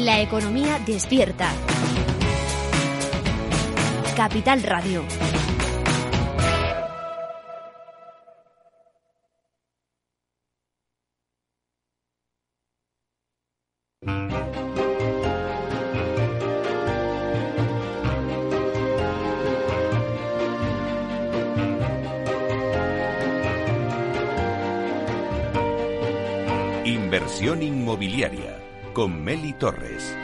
[0.00, 1.52] La economía despierta.
[4.16, 5.04] Capital Radio.
[26.86, 28.49] Inversión inmobiliaria
[28.92, 30.16] con Meli Torres.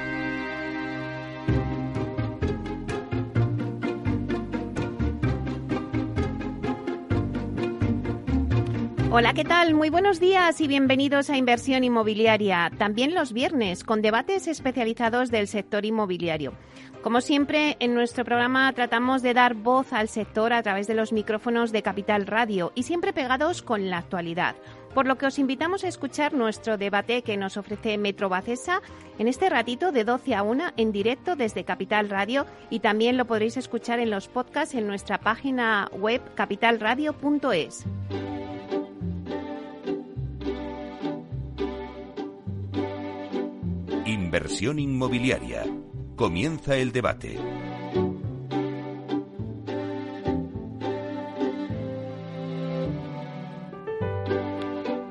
[9.10, 9.74] Hola, ¿qué tal?
[9.74, 12.70] Muy buenos días y bienvenidos a Inversión Inmobiliaria.
[12.76, 16.52] También los viernes con debates especializados del sector inmobiliario.
[17.02, 21.12] Como siempre, en nuestro programa tratamos de dar voz al sector a través de los
[21.12, 24.56] micrófonos de Capital Radio y siempre pegados con la actualidad.
[24.96, 28.80] Por lo que os invitamos a escuchar nuestro debate que nos ofrece Metro Bacesa
[29.18, 33.26] en este ratito de 12 a 1 en directo desde Capital Radio y también lo
[33.26, 37.84] podréis escuchar en los podcasts en nuestra página web capitalradio.es.
[44.06, 45.64] Inversión inmobiliaria.
[46.16, 47.38] Comienza el debate.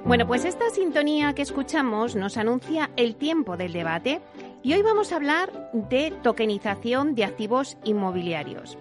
[0.06, 4.22] Bueno, pues esta sintonía que escuchamos nos anuncia el tiempo del debate
[4.62, 8.78] y hoy vamos a hablar de tokenización de activos inmobiliarios.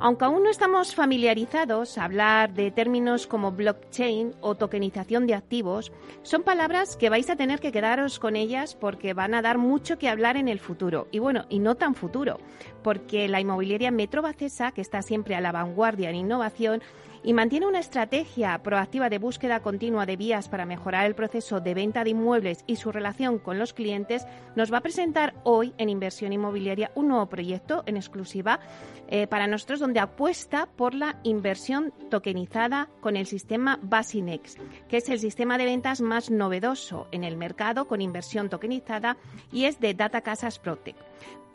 [0.00, 6.42] Aunque aún no estamos familiarizados, hablar de términos como blockchain o tokenización de activos son
[6.42, 10.08] palabras que vais a tener que quedaros con ellas porque van a dar mucho que
[10.08, 11.06] hablar en el futuro.
[11.12, 12.40] Y bueno, y no tan futuro,
[12.84, 16.82] porque la inmobiliaria Metro Bacesa, que está siempre a la vanguardia en innovación,
[17.24, 21.72] y mantiene una estrategia proactiva de búsqueda continua de vías para mejorar el proceso de
[21.72, 25.88] venta de inmuebles y su relación con los clientes, nos va a presentar hoy en
[25.88, 28.60] Inversión Inmobiliaria un nuevo proyecto en exclusiva
[29.08, 34.58] eh, para nosotros donde apuesta por la inversión tokenizada con el sistema Basinex,
[34.88, 39.16] que es el sistema de ventas más novedoso en el mercado con inversión tokenizada
[39.50, 40.98] y es de Data Casas Protect.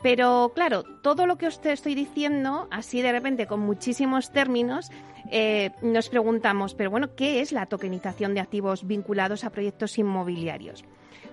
[0.02, 4.90] Pero claro, todo lo que os estoy diciendo, así de repente con muchísimos términos,
[5.30, 10.84] eh, nos preguntamos, pero bueno, ¿qué es la tokenización de activos vinculados a proyectos inmobiliarios?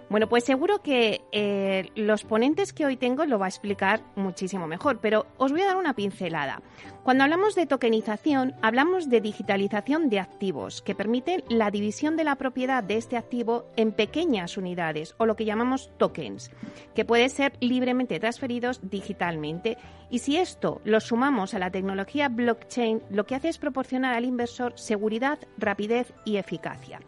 [0.10, 4.66] Bueno, pues seguro que eh, los ponentes que hoy tengo lo va a explicar muchísimo
[4.66, 6.62] mejor, pero os voy a dar una pincelada.
[7.04, 12.36] Cuando hablamos de tokenización, hablamos de digitalización de activos, que permite la división de la
[12.36, 16.52] propiedad de este activo en pequeñas unidades, o lo que llamamos tokens,
[16.96, 19.78] que pueden ser libremente transferidos digitalmente.
[20.10, 24.24] Y si esto lo sumamos a la tecnología blockchain, lo que hace es proporcionar al
[24.24, 27.02] inversor seguridad, rapidez y eficacia.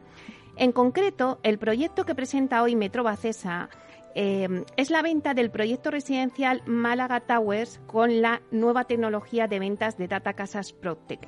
[0.60, 3.70] En concreto, el proyecto que presenta hoy Metro Bacesa
[4.14, 9.98] eh, es la venta del proyecto residencial Málaga Towers con la nueva tecnología de ventas
[9.98, 11.26] de Data Casas Protec,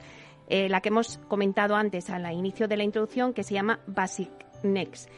[0.49, 4.29] eh, la que hemos comentado antes al inicio de la introducción, que se llama Basic
[4.63, 5.09] Next.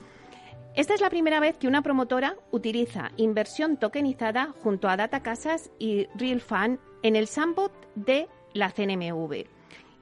[0.75, 5.71] Esta es la primera vez que una promotora utiliza inversión tokenizada junto a Data Casas
[5.79, 9.52] y Real Fan en el sandbox de la CNMV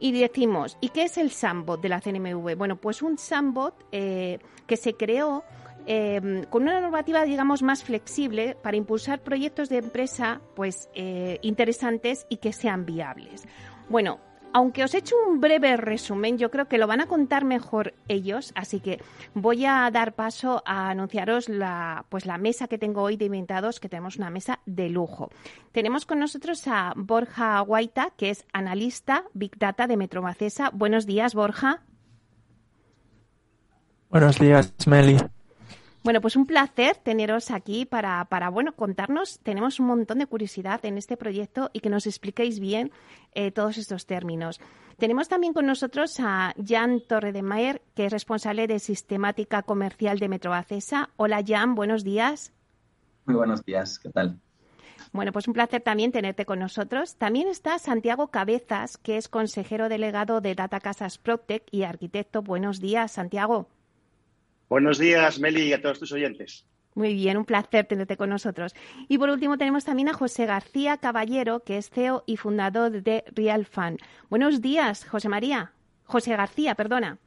[0.01, 2.55] y decimos, ¿y qué es el Sandbot de la CNMV?
[2.57, 5.43] Bueno, pues un Sandbot eh, que se creó
[5.85, 12.25] eh, con una normativa, digamos, más flexible para impulsar proyectos de empresa, pues, eh, interesantes
[12.29, 13.43] y que sean viables.
[13.89, 14.19] Bueno,
[14.53, 17.93] aunque os he hecho un breve resumen, yo creo que lo van a contar mejor
[18.07, 19.01] ellos, así que
[19.33, 23.79] voy a dar paso a anunciaros la, pues la mesa que tengo hoy de inventados,
[23.79, 25.29] que tenemos una mesa de lujo.
[25.71, 30.69] Tenemos con nosotros a Borja Guaita, que es analista Big Data de Metromacesa.
[30.73, 31.81] Buenos días, Borja.
[34.09, 35.17] Buenos días, Meli.
[36.03, 39.39] Bueno, pues un placer teneros aquí para, para, bueno, contarnos.
[39.43, 42.91] Tenemos un montón de curiosidad en este proyecto y que nos expliquéis bien
[43.33, 44.59] eh, todos estos términos.
[44.97, 51.11] Tenemos también con nosotros a Jan Torredemeyer, que es responsable de sistemática comercial de Metrobacesa.
[51.17, 52.51] Hola, Jan, buenos días.
[53.25, 54.39] Muy buenos días, ¿qué tal?
[55.11, 57.15] Bueno, pues un placer también tenerte con nosotros.
[57.17, 62.41] También está Santiago Cabezas, que es consejero delegado de Data Casas Protec y arquitecto.
[62.41, 63.67] Buenos días, Santiago.
[64.71, 66.65] Buenos días, Meli, y a todos tus oyentes.
[66.95, 68.73] Muy bien, un placer tenerte con nosotros.
[69.09, 73.25] Y por último tenemos también a José García Caballero, que es CEO y fundador de
[73.35, 73.97] Real Fan.
[74.29, 75.73] Buenos días, José María.
[76.05, 77.17] José García, perdona.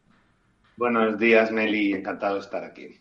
[0.79, 1.93] Buenos días, Meli.
[1.93, 2.99] Encantado de estar aquí.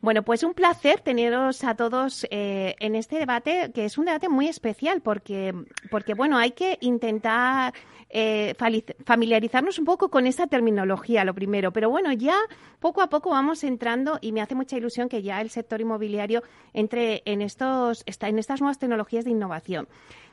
[0.00, 4.28] Bueno, pues un placer teneros a todos eh, en este debate, que es un debate
[4.28, 5.54] muy especial, porque,
[5.90, 7.72] porque bueno, hay que intentar
[8.08, 8.54] eh,
[9.04, 11.72] familiarizarnos un poco con esta terminología, lo primero.
[11.72, 12.36] Pero bueno, ya
[12.78, 16.42] poco a poco vamos entrando y me hace mucha ilusión que ya el sector inmobiliario
[16.72, 19.88] entre en, estos, en estas nuevas tecnologías de innovación.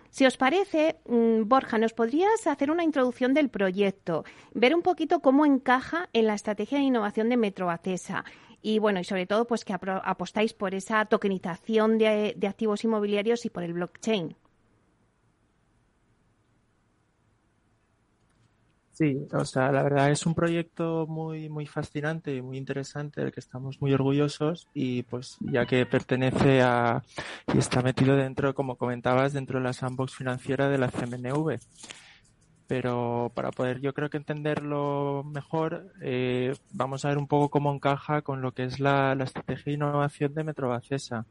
[0.09, 4.25] Si os parece, mm, Borja, ¿nos podrías hacer una introducción del proyecto?
[4.53, 8.23] Ver un poquito cómo encaja en la estrategia de innovación de Metro Acesa
[8.63, 13.49] y bueno, y sobre todo pues que apostáis por esa tokenización de, activos inmobiliarios y
[13.49, 14.35] por el blockchain.
[18.93, 23.31] Sí, o sea, la verdad es un proyecto muy muy fascinante y muy interesante del
[23.31, 27.03] que estamos muy orgullosos y pues ya que pertenece a
[27.53, 31.59] y está metido dentro, como comentabas, dentro de la sandbox financiera de la CMNV
[32.67, 37.73] pero para poder yo creo que entenderlo mejor, eh, vamos a ver un poco cómo
[37.73, 41.25] encaja con lo que es la, estrategia de innovación de Metrobacesa.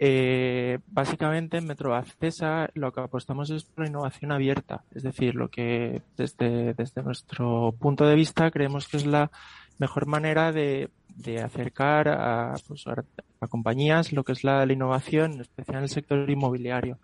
[0.00, 5.48] Eh, básicamente en Metrobacesa lo que apostamos es por la innovación abierta, es decir, lo
[5.48, 9.30] que desde, desde nuestro punto de vista creemos que es la
[9.78, 15.32] mejor manera de, de acercar a, pues, a, compañías lo que es la, la innovación,
[15.32, 16.98] en especial en el sector inmobiliario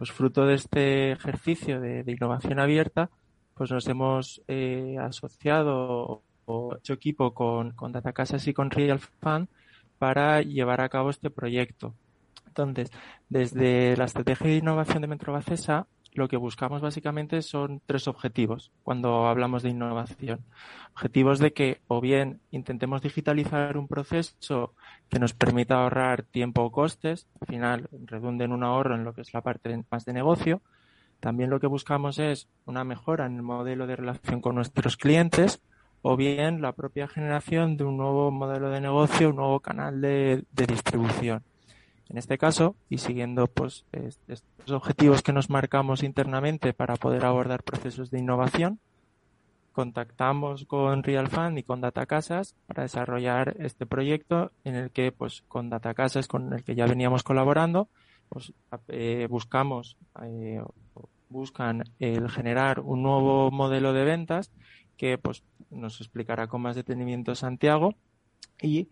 [0.00, 3.10] pues fruto de este ejercicio de, innovación abierta,
[3.54, 7.92] pues nos hemos eh, asociado o hecho equipo con, con
[8.46, 9.48] y con Real Fund
[9.98, 11.92] para llevar a cabo este proyecto.
[12.46, 12.90] Entonces,
[13.28, 19.28] desde la estrategia de innovación de Metrobacesa, lo que buscamos básicamente son tres objetivos cuando
[19.28, 20.40] hablamos de innovación.
[20.94, 24.74] Objetivos de que o bien intentemos digitalizar un proceso
[25.08, 29.14] que nos permita ahorrar tiempo o costes, al final redunde en un ahorro en lo
[29.14, 30.62] que es la parte más de negocio.
[31.20, 35.62] También lo que buscamos es una mejora en el modelo de relación con nuestros clientes
[36.02, 40.44] o bien la propia generación de un nuevo modelo de negocio, un nuevo canal de
[40.50, 41.44] distribución.
[42.10, 47.62] En este caso, y siguiendo pues, estos objetivos que nos marcamos internamente para poder abordar
[47.62, 48.80] procesos de innovación,
[49.72, 55.70] contactamos con RealFund y con Datacasas para desarrollar este proyecto en el que, pues, con
[55.70, 57.88] Datacasas, con el que ya veníamos colaborando,
[58.28, 58.52] pues,
[58.88, 60.60] eh, buscamos, eh,
[61.28, 64.50] buscan el generar un nuevo modelo de ventas
[64.96, 67.94] que, pues, nos explicará con más detenimiento Santiago
[68.60, 68.88] y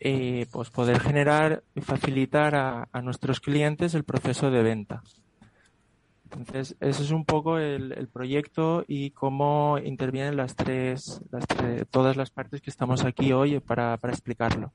[0.00, 5.02] eh, pues poder generar y facilitar a, nuestros clientes el proceso de venta.
[6.24, 11.46] Entonces, ese es un poco el, proyecto y cómo intervienen las tres, las
[11.90, 14.72] todas las partes que estamos aquí hoy para, explicarlo.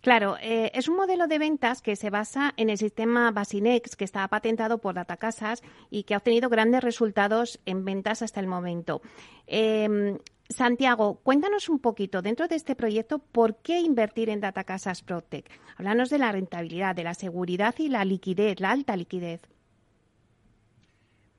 [0.00, 4.04] Claro, eh, es un modelo de ventas que se basa en el sistema Basinex, que
[4.04, 9.00] está patentado por Datacasas y que ha obtenido grandes resultados en ventas hasta el momento.
[9.46, 10.18] Eh,
[10.48, 15.44] Santiago, cuéntanos un poquito dentro de este proyecto por qué invertir en Data Casas Protec.
[15.76, 19.42] Háblanos de la rentabilidad, de la seguridad y la liquidez, la alta liquidez.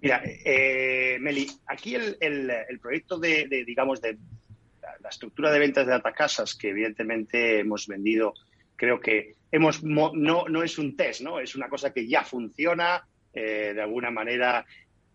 [0.01, 4.17] Mira, eh, Meli, aquí el, proyecto de, digamos, de
[5.01, 8.35] la, estructura de ventas de Data Casas, que evidentemente hemos vendido,
[8.75, 11.39] creo que hemos no, no es un test, ¿no?
[11.39, 14.65] Es una cosa que ya funciona, eh, de alguna manera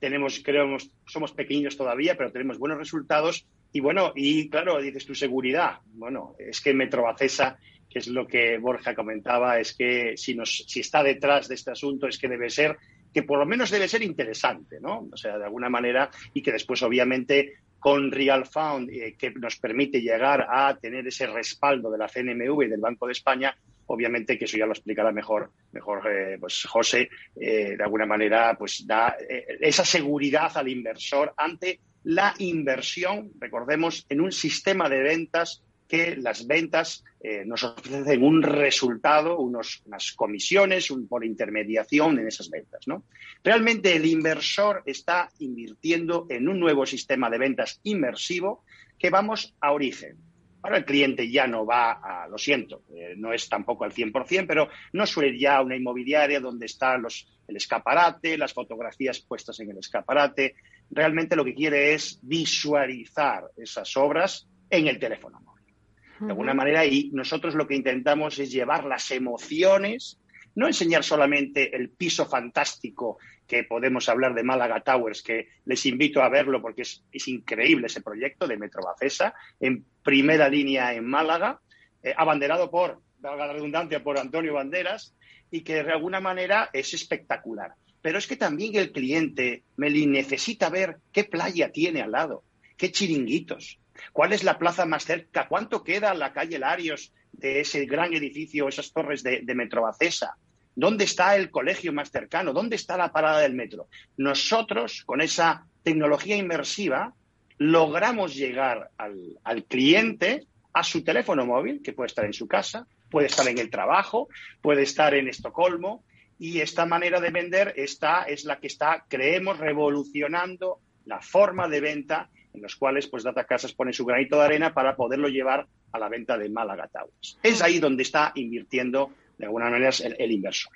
[0.00, 0.76] tenemos, creo,
[1.06, 5.80] somos pequeños todavía, pero tenemos buenos resultados y bueno, y claro, dices tu seguridad.
[5.94, 7.58] Bueno, es que Metrobacesa,
[7.90, 11.72] que es lo que Borja comentaba, es que si, nos, si está detrás de este
[11.72, 12.76] asunto es que debe ser,
[13.12, 15.08] que por lo menos debe ser interesante, ¿no?
[15.12, 19.56] O sea, de alguna manera, y que después, obviamente, con Real Fund, eh, que nos
[19.56, 24.38] permite llegar a tener ese respaldo de la CNMV y del Banco de España, obviamente
[24.38, 28.86] que eso ya lo explicará mejor, mejor eh, pues José, eh, de alguna manera, pues
[28.86, 29.16] da
[29.60, 36.46] esa seguridad al inversor ante la inversión, recordemos, en un sistema de ventas que las
[36.46, 42.86] ventas eh, nos ofrecen un resultado, unos, unas comisiones por intermediación en esas ventas.
[42.86, 43.04] ¿no?
[43.42, 48.64] Realmente el inversor está invirtiendo en un nuevo sistema de ventas inmersivo
[48.98, 50.16] que vamos a origen.
[50.62, 54.46] Ahora el cliente ya no va a, lo siento, eh, no es tampoco al 100%,
[54.46, 59.60] pero no suele ya a una inmobiliaria donde está los, el escaparate, las fotografías puestas
[59.60, 60.54] en el escaparate,
[60.94, 65.74] realmente lo que quiere es visualizar esas obras en el teléfono móvil.
[66.20, 70.18] De alguna manera, y nosotros lo que intentamos es llevar las emociones,
[70.54, 76.22] no enseñar solamente el piso fantástico que podemos hablar de Málaga Towers, que les invito
[76.22, 81.60] a verlo porque es, increíble ese proyecto de Metro Bacesa, en primera línea en Málaga,
[82.02, 85.14] eh, abanderado por, valga la redundancia, por Antonio Banderas,
[85.50, 90.68] y que de alguna manera es espectacular pero es que también el cliente, Meli, necesita
[90.68, 92.44] ver qué playa tiene al lado,
[92.76, 93.78] qué chiringuitos,
[94.12, 95.48] ¿Cuál es la plaza más cerca?
[95.48, 100.36] ¿Cuánto queda la calle Larios de ese gran edificio, esas torres de, de Metrobacesa?
[100.76, 102.52] ¿Dónde está el colegio más cercano?
[102.52, 103.88] ¿Dónde está la parada del metro?
[104.18, 107.14] Nosotros, con esa tecnología inmersiva,
[107.56, 112.86] logramos llegar al, al cliente a su teléfono móvil, que puede estar en su casa,
[113.08, 114.28] puede estar en el trabajo,
[114.60, 116.04] puede estar en Estocolmo,
[116.38, 121.80] y esta manera de vender esta es la que está, creemos, revolucionando la forma de
[121.80, 125.66] venta en los cuales pues Data Casas pone su granito de arena para poderlo llevar
[125.92, 127.38] a la venta de Málaga Towers.
[127.42, 130.72] Es ahí donde está invirtiendo de alguna manera el inversor.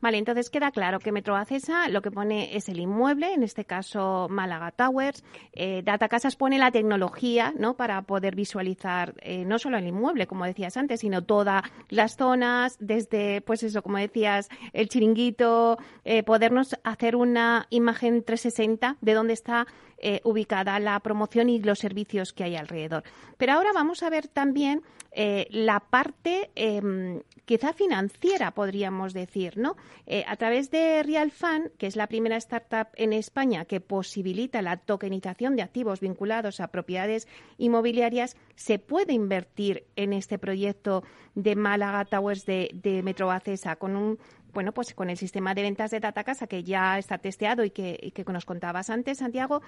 [0.00, 3.64] Vale, entonces queda claro que Metro Acesa lo que pone es el inmueble, en este
[3.64, 5.24] caso Málaga Towers.
[5.52, 7.74] Eh, Data Casas pone la tecnología ¿no?
[7.76, 12.76] para poder visualizar eh, no solo el inmueble, como decías antes, sino todas las zonas,
[12.80, 19.32] desde, pues eso, como decías, el chiringuito, eh, podernos hacer una imagen 360 de dónde
[19.32, 19.66] está
[20.06, 23.04] eh, ubicada la promoción y los servicios que hay alrededor.
[23.38, 24.82] Pero ahora vamos a ver también
[25.12, 29.76] eh, la parte em, quizá financiera, podríamos decir, ¿no?
[30.06, 34.60] Eh, a través de Real Fund, que es la primera startup en España que posibilita
[34.60, 41.02] la tokenización de activos vinculados a propiedades inmobiliarias, se puede invertir en este proyecto
[41.34, 44.18] de Málaga Towers de, de Metro Acesa con un
[44.54, 47.70] bueno, pues con el sistema de ventas de Data Casa que ya está testeado y
[47.70, 49.60] que, nos contabas antes, Santiago,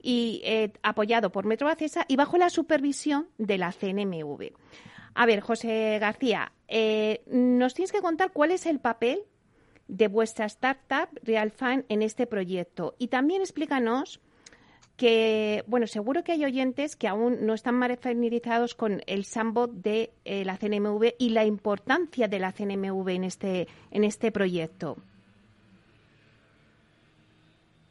[0.00, 4.52] y eh, apoyado por Metro Acesa y bajo la supervisión de la CNMV.
[5.14, 9.20] A ver, José García, eh, nos tienes que contar cuál es el papel
[9.88, 11.52] de vuestra startup Real
[11.88, 14.20] en este proyecto y también explícanos
[14.96, 20.12] que, bueno, seguro que hay oyentes que aún no están familiarizados con el sandbox de
[20.24, 24.96] eh, la CNMV y la importancia de la CNMV en este, en este proyecto.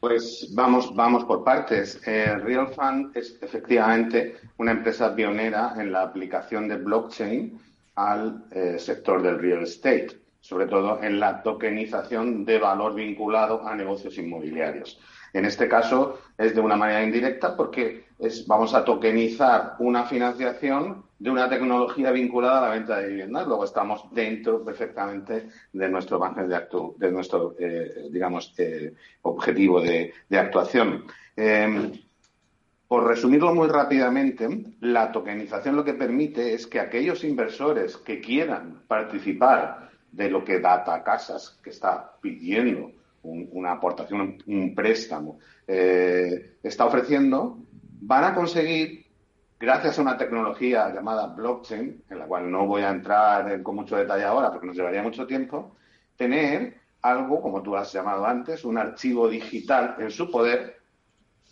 [0.00, 2.00] Pues vamos, vamos por partes.
[2.06, 7.58] Eh, Real Fund es efectivamente una empresa pionera en la aplicación de blockchain
[7.94, 10.08] al eh, sector del real estate,
[10.40, 15.00] sobre todo en la tokenización de valor vinculado a negocios inmobiliarios.
[15.34, 21.04] En este caso es de una manera indirecta porque es, vamos a tokenizar una financiación
[21.18, 23.46] de una tecnología vinculada a la venta de viviendas.
[23.48, 26.20] Luego estamos dentro perfectamente de nuestro
[27.58, 31.04] eh, digamos, eh, objetivo de, actuación.
[31.34, 31.92] Em,
[32.86, 38.84] por resumirlo muy rápidamente, la tokenización lo que permite es que aquellos inversores que quieran
[38.86, 42.92] participar de lo que Data Casas, que está pidiendo
[43.24, 47.58] una aportación, un, préstamo, eh, está ofreciendo,
[48.00, 49.06] van a conseguir,
[49.58, 53.96] gracias a una tecnología llamada blockchain, en la cual no voy a entrar con mucho
[53.96, 55.76] detalle ahora porque nos llevaría mucho tiempo,
[56.16, 60.80] tener algo, como tú has llamado antes, un archivo digital en su poder,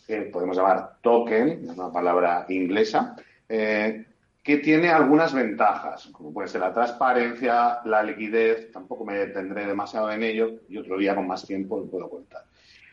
[0.07, 3.15] que podemos llamar token, una palabra inglesa,
[3.47, 4.05] eh,
[4.43, 10.11] que tiene algunas ventajas, como puede ser la transparencia, la liquidez, tampoco me detendré demasiado
[10.11, 12.43] en ello y otro día con más tiempo lo puedo contar.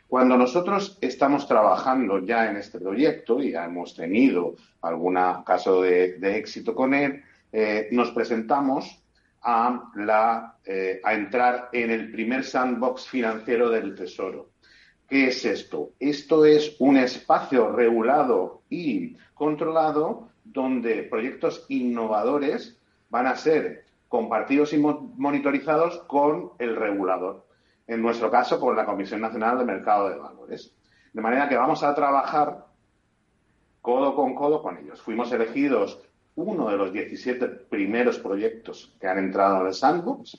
[0.07, 6.19] Cuando nosotros estamos trabajando ya en este proyecto y ya hemos tenido algún caso de,
[6.37, 9.03] éxito con él, eh, nos presentamos
[9.43, 9.91] a,
[10.65, 14.51] eh, a entrar en el primer sandbox financiero del Tesoro.
[15.09, 15.95] ¿Qué es esto?
[15.99, 22.79] Esto es un espacio regulado y controlado donde proyectos innovadores
[23.09, 27.47] van a ser compartidos y monitorizados con el regulador.
[27.87, 30.73] En nuestro caso, con la Comisión Nacional de Mercado de Valores.
[31.13, 32.67] De manera que vamos a trabajar
[33.81, 35.01] codo con codo con ellos.
[35.01, 36.01] Fuimos elegidos
[36.37, 40.37] uno de los 17 primeros proyectos que han entrado en el sandbox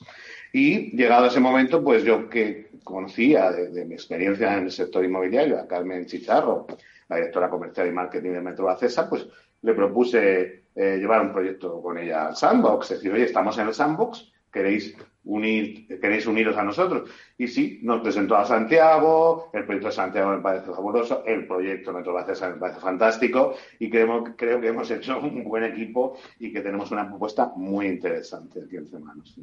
[0.52, 5.58] y llegado ese momento, pues yo que conocía de, mi experiencia en el sector inmobiliario,
[5.58, 6.66] a Carmen Chicharro,
[7.12, 9.26] la directora comercial y marketing de Metro Acesa, pues
[9.62, 13.68] le propuse eh, llevar un proyecto con ella al sandbox, es decir, oye, estamos en
[13.68, 17.10] el sandbox, queréis unir, queréis uniros a nosotros.
[17.38, 21.92] Y sí, nos presentó a Santiago, el proyecto de Santiago me parece fabuloso, el proyecto
[21.92, 26.52] Metro Bacesa me parece fantástico y creo, creo que hemos hecho un buen equipo y
[26.52, 29.38] que tenemos una propuesta muy interesante aquí entre manos.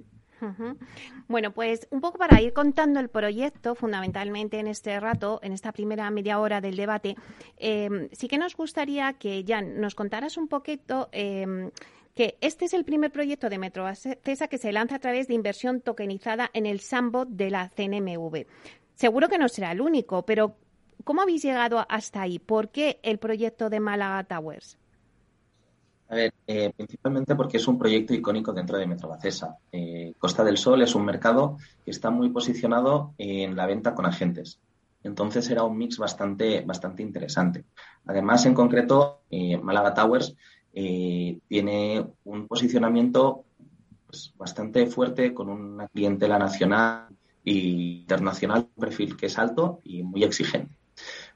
[1.27, 5.71] Bueno, pues un poco para ir contando el proyecto, fundamentalmente en este rato, en esta
[5.71, 7.15] primera media hora del debate,
[7.57, 11.71] em, sí que nos gustaría que, Jan, nos contaras un poquito em,
[12.15, 15.35] que este es el primer proyecto de Metro Cesa que se lanza a través de
[15.35, 18.45] inversión tokenizada en el Sambo de la CNMV.
[18.95, 20.55] Seguro que no será el único, pero
[21.05, 22.39] ¿cómo habéis llegado hasta ahí?
[22.39, 24.77] ¿Por qué el proyecto de Málaga Towers?
[26.09, 29.57] A ver, eh, principalmente porque es un proyecto icónico dentro de Metrobacesa.
[29.71, 34.07] Eh, Costa del Sol es un mercado que está muy posicionado en la venta con
[34.07, 34.59] agentes.
[35.03, 37.65] Entonces era un mix bastante, bastante interesante.
[38.05, 40.35] Además, en concreto, eh, Málaga Towers
[40.73, 43.45] eh, tiene un posicionamiento
[44.05, 47.07] pues, bastante fuerte con una clientela nacional
[47.45, 50.75] e internacional, un perfil que es alto y muy exigente.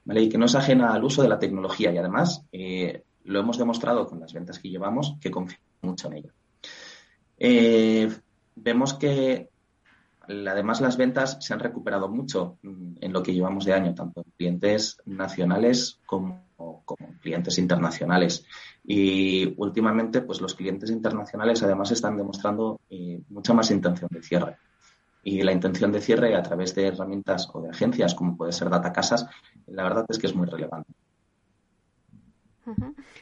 [0.06, 3.58] Y que no es ajena al uso de la tecnología y además eh, lo hemos
[3.58, 6.34] demostrado con las ventas que llevamos que confiamos mucho en ella.
[8.56, 9.50] vemos que
[10.28, 14.22] Además, las ventas se han recuperado mucho mm, en lo que llevamos de año, tanto
[14.22, 16.44] en clientes nacionales como,
[17.22, 18.46] clientes internacionales.
[18.86, 24.58] Y últimamente, pues los clientes internacionales además están demostrando eh, mucha más intención de cierre.
[25.24, 28.70] Y la intención de cierre a través de herramientas o de agencias, como puede ser
[28.70, 29.26] Data Casas,
[29.68, 30.94] la verdad es que es muy relevante.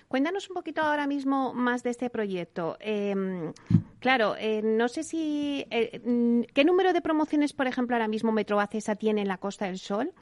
[0.07, 2.77] Cuéntanos un poquito ahora mismo más de este proyecto.
[2.79, 3.53] Em,
[3.99, 5.65] claro, eh, no sé si.
[5.69, 9.37] Eh, mm, ¿Qué número de promociones, por ejemplo, ahora mismo Metro Acesa tiene en la
[9.37, 10.13] Costa del Sol?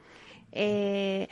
[0.52, 1.28] Eh,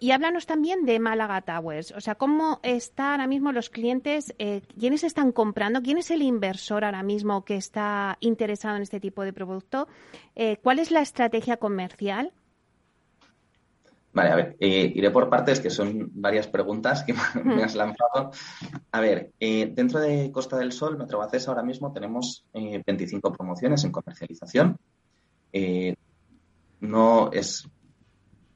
[0.00, 1.92] y háblanos también de Málaga Towers.
[1.92, 4.34] O sea, ¿cómo están ahora mismo los clientes?
[4.78, 5.80] ¿Quiénes están comprando?
[5.80, 9.88] ¿Quién es el inversor ahora mismo que está interesado en este tipo de producto?
[10.62, 12.32] ¿Cuál es la estrategia comercial?
[14.14, 18.30] Vale, a ver, eh, iré por partes, que son varias preguntas que me has lanzado.
[18.92, 23.82] A ver, eh, dentro de Costa del Sol, Metrobacesa ahora mismo tenemos 25 eh, promociones
[23.82, 24.78] en comercialización.
[26.80, 27.68] no es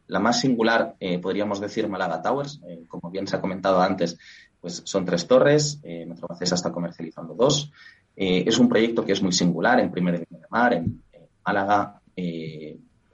[0.06, 2.60] la más singular, podríamos decir, Málaga Towers.
[2.86, 4.16] como bien se ha comentado antes,
[4.60, 5.80] pues son tres torres.
[5.82, 7.72] Metrobacesa está comercializando dos.
[8.14, 11.02] es un proyecto que es muy singular en Primer de Mar, en
[11.44, 12.00] Málaga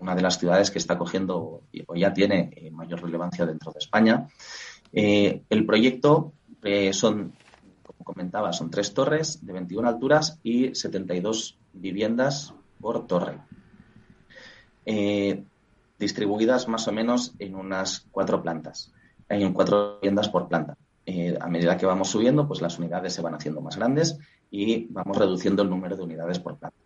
[0.05, 3.79] una de las ciudades que está cogiendo o ya tiene eh, mayor relevancia dentro de
[3.79, 4.29] España.
[4.93, 7.33] Eh, el proyecto eh, son,
[7.83, 13.39] como comentaba, son tres torres de 21 alturas y 72 viviendas por torre,
[15.99, 18.93] distribuidas más o menos en unas cuatro plantas.
[19.31, 20.77] Hay cuatro viviendas por planta.
[21.41, 24.19] a medida que vamos subiendo, pues las unidades se van haciendo más grandes
[24.51, 26.77] y vamos reduciendo el número de unidades por planta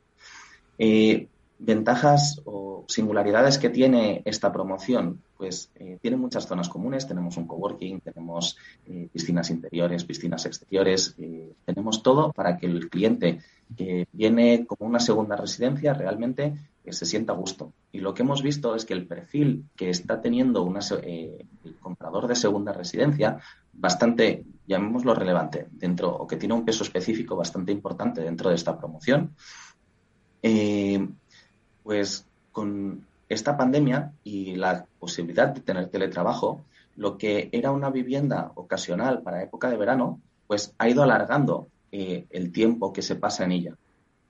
[1.58, 7.06] ventajas o singularidades que tiene esta promoción, pues eh, tiene muchas zonas comunes.
[7.06, 12.88] Tenemos un coworking, tenemos eh, piscinas interiores, piscinas exteriores, eh, tenemos todo para que el
[12.88, 13.40] cliente
[13.76, 16.54] que viene como una segunda residencia realmente
[16.90, 17.74] se sienta a gusto.
[17.92, 22.26] Y lo que hemos visto es que el perfil que está teniendo una, el comprador
[22.26, 23.38] de segunda residencia,
[23.74, 28.78] bastante, llamémoslo relevante, dentro, o que tiene un peso específico bastante importante dentro de esta
[28.78, 29.34] promoción,
[31.88, 36.60] pues con esta pandemia y la posibilidad de tener teletrabajo,
[36.96, 42.26] lo que era una vivienda ocasional para época de verano, pues ha ido alargando eh,
[42.28, 43.74] el tiempo que se pasa en ella.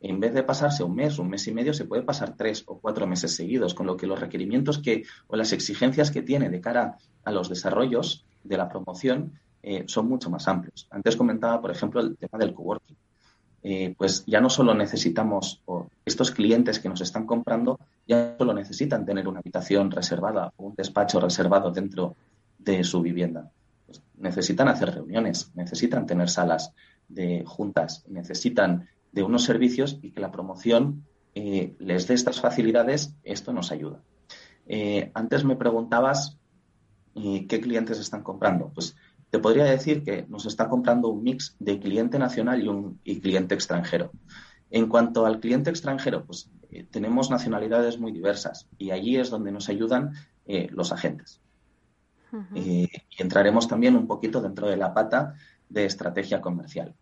[0.00, 2.78] En vez de pasarse un mes, un mes y medio, se puede pasar tres o
[2.78, 6.60] cuatro meses seguidos, con lo que los requerimientos que o las exigencias que tiene de
[6.60, 9.32] cara a los desarrollos de la promoción
[9.64, 10.86] eh, son mucho más amplios.
[10.92, 12.96] Antes comentaba, por ejemplo, el tema del coworking.
[13.62, 15.62] Eh, pues ya no solo necesitamos,
[16.04, 20.66] estos clientes que nos están comprando, ya no solo necesitan tener una habitación reservada o
[20.66, 22.14] un despacho reservado dentro
[22.58, 23.50] de su vivienda.
[23.86, 26.72] Pues necesitan hacer reuniones, necesitan tener salas
[27.08, 33.14] de juntas, necesitan de unos servicios y que la promoción eh, les dé estas facilidades,
[33.24, 34.00] esto nos ayuda.
[34.66, 36.36] Eh, antes me preguntabas
[37.14, 38.70] qué clientes están comprando.
[38.72, 38.94] Pues
[39.30, 43.54] te podría decir que nos está comprando un mix de cliente nacional y un cliente
[43.54, 44.10] extranjero.
[44.70, 49.52] En cuanto al cliente extranjero, pues eh, tenemos nacionalidades muy diversas y allí es donde
[49.52, 50.12] nos ayudan
[50.46, 51.40] eh, los agentes.
[52.54, 55.34] Eh, y entraremos también un poquito dentro de la pata
[55.68, 56.94] de estrategia comercial.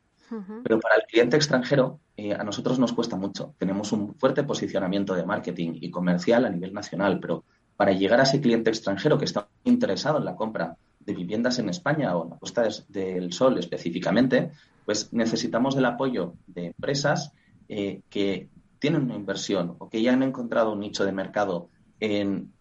[0.65, 2.01] Pero para el cliente extranjero,
[2.37, 3.55] a nosotros nos cuesta mucho.
[3.59, 7.45] Tenemos un fuerte posicionamiento de marketing y comercial a nivel nacional, pero
[7.77, 11.69] para llegar a ese cliente extranjero que está interesado en la compra de viviendas en
[11.69, 14.51] España o en la Costa del Sol específicamente,
[14.85, 17.33] pues necesitamos del apoyo de empresas
[17.69, 21.69] eh, que tienen una inversión o que ya han encontrado un nicho de mercado
[22.01, 22.53] en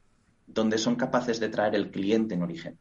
[0.47, 2.77] donde son capaces de traer el cliente en origen.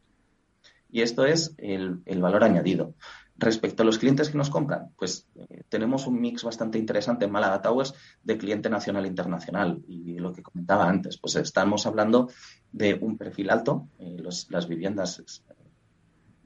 [0.89, 2.93] Y esto es el, valor añadido.
[3.37, 7.31] Respecto a los clientes que nos compran, pues eh, tenemos un mix bastante interesante en
[7.31, 9.83] Málaga Towers de cliente nacional e internacional.
[9.89, 12.29] Y lo que comentaba antes, pues estamos hablando
[12.71, 13.89] de un perfil alto.
[13.99, 15.43] Eh, las viviendas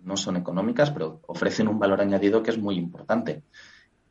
[0.04, 3.44] no son económicas, pero ofrecen un valor añadido que es muy importante.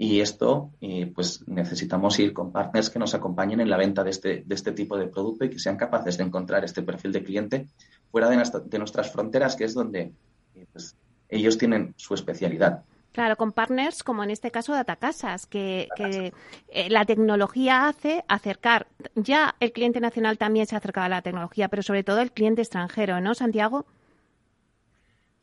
[0.01, 4.11] Y esto, eh, pues necesitamos ir con partners que nos acompañen en la venta de
[4.11, 7.25] este, de este tipo de producto y que sean capaces de encontrar este perfil de
[7.25, 7.67] cliente
[8.13, 10.13] fuera de, nuestras fronteras, que es donde
[10.55, 10.97] eh, pues,
[11.29, 12.85] ellos tienen su especialidad.
[13.11, 16.33] Claro, con partners como en este caso Datacasas, que, que
[16.69, 21.23] eh, la tecnología hace acercar, ya el cliente nacional también se ha acercado a la
[21.23, 23.87] tecnología, pero sobre todo el cliente extranjero, ¿no, Santiago?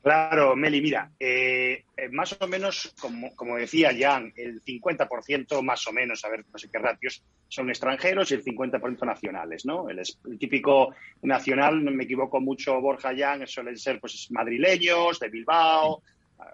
[0.06, 5.94] Claro, Meli, mira, eh, eh, más o menos, como, decía Jan, el 50% más o
[5.94, 9.90] menos, a ver, no sé qué ratios, son extranjeros y el 50% nacionales, ¿no?
[9.90, 15.30] El, el, típico nacional, no me equivoco mucho, Borja Jan, suelen ser pues madrileños, de
[15.30, 16.04] Bilbao,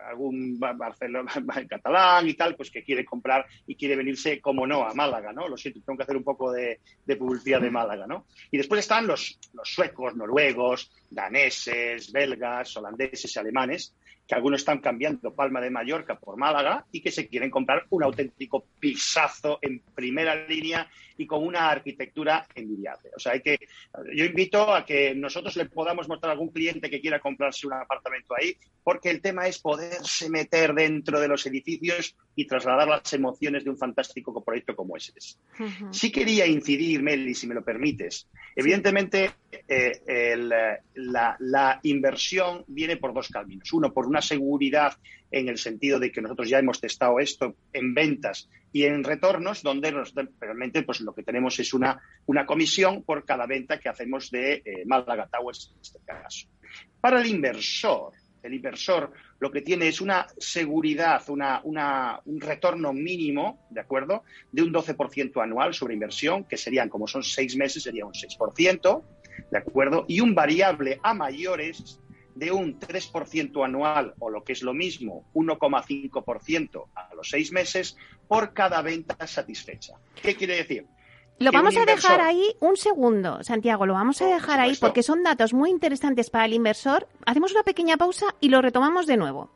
[0.07, 1.31] algún Barcelona
[1.69, 5.47] catalán y tal, pues que quiere comprar y quiere venirse, como no, a Málaga, ¿no?
[5.47, 6.79] Lo siento, tengo que hacer un poco de,
[7.17, 8.25] publicidad de Málaga, ¿no?
[8.51, 13.95] Y después están los, los, suecos, noruegos, daneses, belgas, holandeses y alemanes,
[14.27, 18.03] que algunos están cambiando Palma de Mallorca por Málaga y que se quieren comprar un
[18.03, 23.11] auténtico pisazo en primera línea y con una arquitectura envidiable.
[23.15, 23.59] O sea, hay que,
[24.13, 27.73] yo invito a que nosotros le podamos mostrar a algún cliente que quiera comprarse un
[27.73, 33.13] apartamento ahí, porque el tema es poderse meter dentro de los edificios y trasladar las
[33.13, 35.11] emociones de un fantástico proyecto como ese.
[35.59, 35.93] Uh -huh.
[35.93, 38.27] Sí quería incidir, Meli, si me lo permites.
[38.55, 39.31] Evidentemente,
[39.67, 43.71] eh, el, la, la, inversión viene por dos caminos.
[43.73, 44.93] Uno, por una seguridad
[45.31, 49.63] en el sentido de que nosotros ya hemos testado esto en ventas y en retornos,
[49.63, 49.93] donde
[50.39, 54.61] realmente pues, lo que tenemos es una, una comisión por cada venta que hacemos de
[54.65, 56.47] eh, Málaga Towers en este caso.
[56.99, 58.13] Para el inversor,
[58.43, 64.23] el inversor lo que tiene es una seguridad, una, una, un retorno mínimo, ¿de acuerdo?,
[64.51, 69.03] de un 12% anual sobre inversión, que serían, como son seis meses, sería un 6%,
[69.51, 70.05] ¿de acuerdo?
[70.07, 71.99] Y un variable a mayores
[72.35, 77.97] de un 3% anual o lo que es lo mismo, 1,5% a los seis meses
[78.27, 79.93] por cada venta satisfecha.
[80.21, 80.85] ¿Qué quiere decir?
[81.39, 85.23] Lo vamos a dejar ahí un segundo, Santiago, lo vamos a dejar ahí porque son
[85.23, 87.07] datos muy interesantes para el inversor.
[87.25, 89.49] Hacemos una pequeña pausa y lo retomamos de nuevo.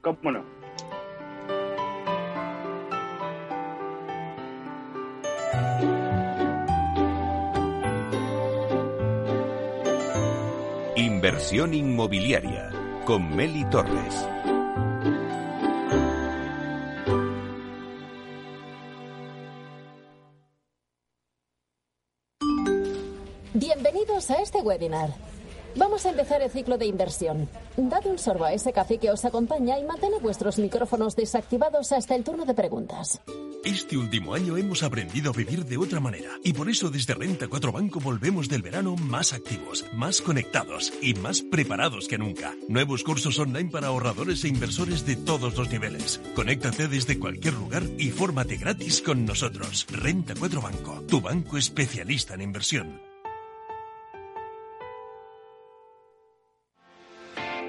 [0.00, 0.55] ¿Cómo no?
[11.26, 12.70] Inversión inmobiliaria
[13.04, 14.28] con Meli Torres.
[23.54, 25.10] Bienvenidos a este webinar.
[25.74, 27.48] Vamos a empezar el ciclo de inversión.
[27.76, 32.14] Dad un sorbo a ese café que os acompaña y mantened vuestros micrófonos desactivados hasta
[32.14, 33.20] el turno de preguntas.
[33.66, 37.48] Este último año hemos aprendido a vivir de otra manera y por eso desde Renta
[37.48, 42.54] 4 Banco volvemos del verano más activos, más conectados y más preparados que nunca.
[42.68, 46.20] Nuevos cursos online para ahorradores e inversores de todos los niveles.
[46.36, 49.84] Conéctate desde cualquier lugar y fórmate gratis con nosotros.
[49.90, 53.15] Renta 4 Banco, tu banco especialista en inversión.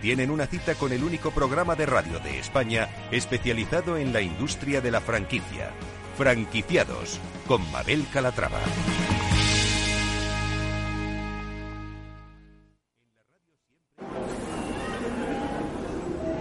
[0.00, 4.80] tienen una cita con el único programa de radio de España especializado en la industria
[4.80, 5.70] de la franquicia.
[6.16, 8.60] Franquiciados con Mabel Calatrava.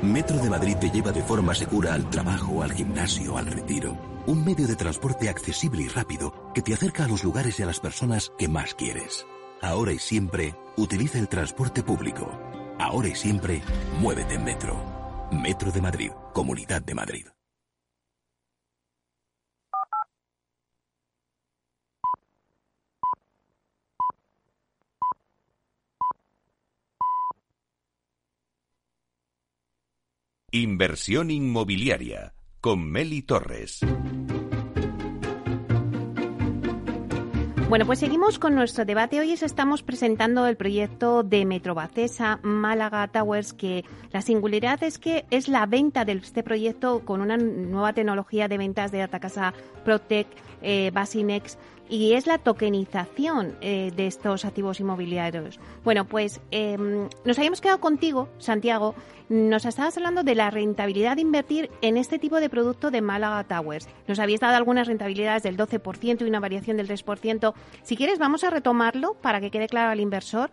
[0.01, 3.97] Metro de Madrid te lleva de forma segura al trabajo, al gimnasio, al retiro.
[4.25, 7.65] Un medio de transporte accesible y rápido que te acerca a los lugares y a
[7.65, 9.25] las personas que más quieres.
[9.61, 12.46] Ahora y siempre, utiliza el transporte público.
[12.79, 13.61] Ahora y siempre,
[13.99, 14.75] muévete en Metro.
[15.31, 17.25] Metro de Madrid, Comunidad de Madrid.
[30.51, 33.81] Inversión inmobiliaria con Meli Torres.
[37.69, 39.19] Bueno, pues seguimos con nuestro debate.
[39.19, 45.49] Hoy estamos presentando el proyecto de Metrobacesa Málaga Towers, que la singularidad es que es
[45.49, 49.53] la venta de este proyecto con una nueva tecnología de ventas de Atacasa
[49.83, 50.27] Protec,
[50.61, 51.57] eh, Basinex
[51.89, 55.59] y es la tokenización eh, de estos activos inmobiliarios.
[55.83, 58.95] Bueno, pues em, nos habíamos quedado contigo, Santiago.
[59.29, 63.43] Nos estabas hablando de la rentabilidad de invertir en este tipo de producto de Málaga
[63.43, 63.89] Towers.
[64.07, 67.53] Nos habías dado algunas rentabilidades del 12% y una variación del 3%.
[67.83, 70.51] Si quieres, vamos a retomarlo para que quede claro al inversor.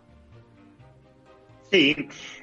[1.71, 1.95] Sí,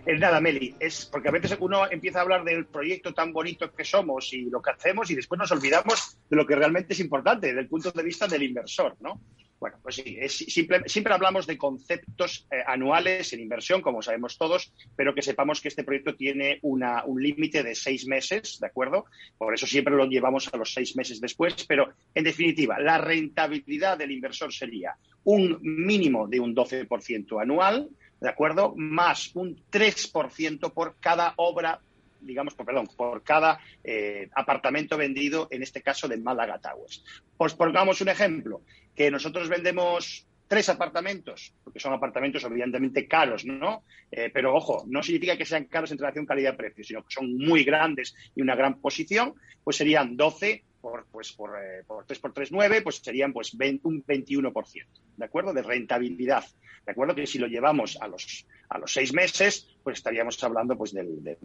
[0.05, 3.73] es nada, Meli, es porque a veces uno empieza a hablar del proyecto tan bonito
[3.73, 7.01] que somos y lo que hacemos y después nos olvidamos de lo que realmente es
[7.01, 9.21] importante desde el punto de vista del inversor, ¿no?
[9.63, 15.15] Bueno, pues sí, siempre hablamos de conceptos eh, anuales en inversión, como sabemos todos, pero
[15.15, 19.05] que sepamos que este proyecto tiene una, un límite de seis meses, ¿de acuerdo?
[19.39, 23.97] Por eso siempre lo llevamos a los seis meses después, pero en definitiva, la rentabilidad
[23.97, 27.89] del inversor sería un mínimo de un 12% anual,
[28.23, 28.73] ¿de acuerdo?
[28.77, 31.81] Más un 3% por cada obra,
[32.21, 37.05] digamos, por, perdón, por cada eh, apartamento vendido, en este caso de Málaga Towers.
[37.37, 38.63] Pues pongamos un ejemplo,
[38.95, 43.85] que nosotros vendemos tres apartamentos, porque son apartamentos evidentemente caros, ¿no?
[44.11, 47.65] Eh, pero ojo, no significa que sean caros en relación calidad-precio, sino que son muy
[47.65, 52.33] grandes y una gran posición, pues serían 12 por, pues, por, eh, por 3 por
[52.33, 55.55] 3, 9, pues serían pues un 21%, ¿de acuerdo?
[55.55, 56.45] De rentabilidad,
[56.85, 57.15] ¿de acuerdo?
[57.15, 61.23] Que si lo llevamos a los, a los seis meses, pues estaríamos hablando pues del,
[61.23, 61.39] del,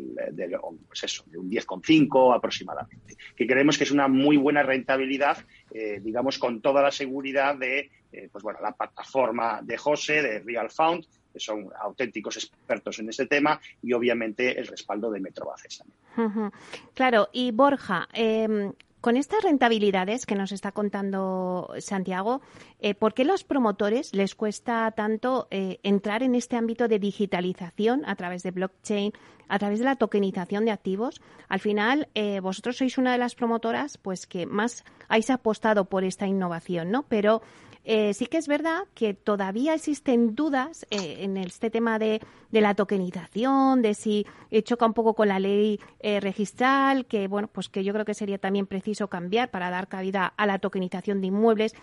[0.88, 5.38] pues eso, de un 10,5 aproximadamente, que creemos que es una muy buena rentabilidad,
[5.72, 10.40] eh, digamos, con toda la seguridad de, eh, pues bueno, la plataforma de José, de
[10.40, 15.78] Real Found, que son auténticos expertos en este tema, y obviamente el respaldo de Metrobaces
[15.78, 16.52] también.
[16.96, 22.42] Claro, y Borja, eh, con estas rentabilidades que nos está contando Santiago,
[22.80, 28.04] eh, ¿por qué los promotores les cuesta tanto eh, entrar en este ámbito de digitalización
[28.06, 29.14] a través de blockchain,
[29.48, 31.22] a través de la tokenización de activos?
[31.48, 36.04] Al final, eh, vosotros sois una de las promotoras pues que más habéis apostado por
[36.04, 37.04] esta innovación, ¿no?
[37.04, 37.42] Pero
[37.90, 42.20] eh, sí que es verdad que todavía existen dudas eh, en este tema de,
[42.52, 47.70] la tokenización, de si eh, choca un poco con la ley registral, que bueno, pues
[47.70, 51.28] que yo creo que sería también preciso cambiar para dar cabida a la tokenización de
[51.28, 51.76] inmuebles.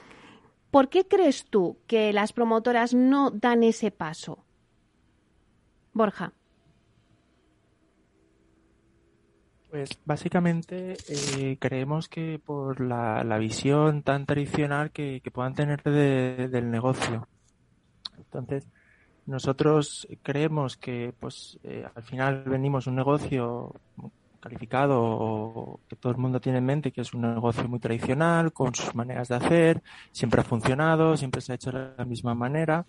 [0.71, 4.45] ¿Por qué crees tú que las promotoras no dan ese paso?
[5.95, 6.35] Borja.
[9.75, 17.27] Pues básicamente eh, creemos que por la, visión tan tradicional que, puedan tener del negocio.
[18.17, 18.69] Entonces,
[19.27, 23.75] nosotros creemos que pues eh, al final venimos un negocio
[24.39, 28.53] calificado o que todo el mundo tiene en mente que es un negocio muy tradicional,
[28.53, 29.83] con sus maneras de hacer,
[30.13, 32.87] siempre ha funcionado, siempre se ha hecho de la misma manera,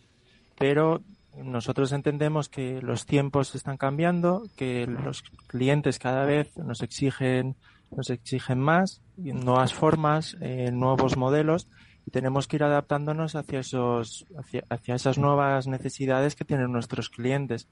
[0.55, 1.01] pero
[1.43, 7.55] nosotros entendemos que los tiempos están cambiando, que los clientes cada vez nos exigen,
[7.91, 11.67] nos exigen más, nuevas formas, eh, nuevos modelos
[12.05, 14.25] y tenemos que ir adaptándonos hacia esos,
[14.69, 17.67] hacia, esas nuevas necesidades que tienen nuestros clientes.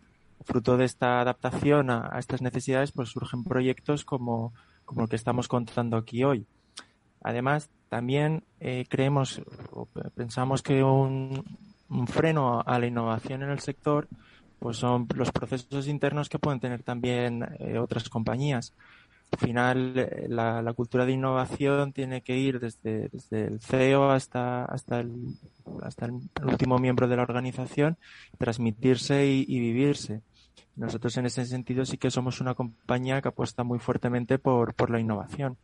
[0.46, 4.54] Fruto de esta adaptación a, estas necesidades, pues surgen proyectos como,
[4.86, 6.48] como el que estamos contando aquí hoy.
[7.22, 11.46] Además, también eh, creemos o pensamos que un,
[11.90, 14.08] un freno a la innovación en el sector,
[14.60, 18.74] pues son los procesos internos que pueden tener también eh, otras compañías.
[19.34, 25.00] Al final, eh, la, cultura de innovación tiene que ir desde, el CEO hasta, hasta,
[25.00, 25.36] el,
[25.82, 27.98] hasta el último miembro de la organización,
[28.38, 30.22] transmitirse y, vivirse.
[30.76, 34.92] Nosotros en ese sentido sí que somos una compañía que apuesta muy fuertemente por, por
[34.92, 35.58] la innovación.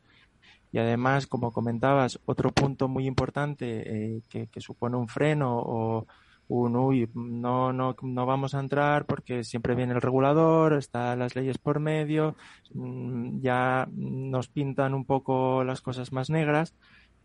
[0.71, 6.05] Y además, como comentabas, otro punto muy importante eh, que, supone un freno o
[6.47, 11.35] un, uy, no, no, no vamos a entrar porque siempre viene el regulador, están las
[11.35, 12.35] leyes por medio,
[12.73, 16.75] mm, ya nos pintan un poco las cosas más negras,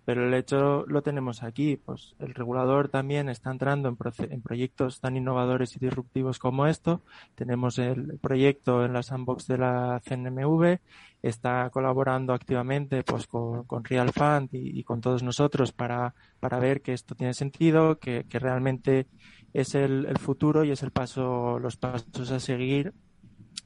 [0.05, 1.77] pero el hecho lo tenemos aquí.
[1.77, 3.97] Pues el regulador también está entrando en,
[4.31, 7.03] en, proyectos tan innovadores y disruptivos como esto.
[7.35, 10.79] Tenemos el proyecto en la sandbox de la CNMV,
[11.23, 16.83] está colaborando activamente pues con, con Real Fund y, con todos nosotros para, para ver
[16.83, 19.07] que esto tiene sentido, que, realmente
[19.53, 22.93] es el, el, futuro y es el paso, los pasos a seguir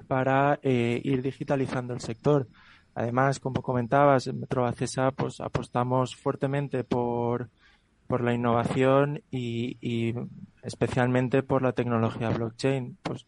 [0.07, 2.49] para eh, ir digitalizando el sector.
[2.99, 7.49] Además, como comentabas, en Metro Acesa pues apostamos fuertemente por,
[8.09, 10.17] por la innovación y,
[10.65, 12.99] especialmente por la tecnología blockchain.
[13.01, 13.25] Pues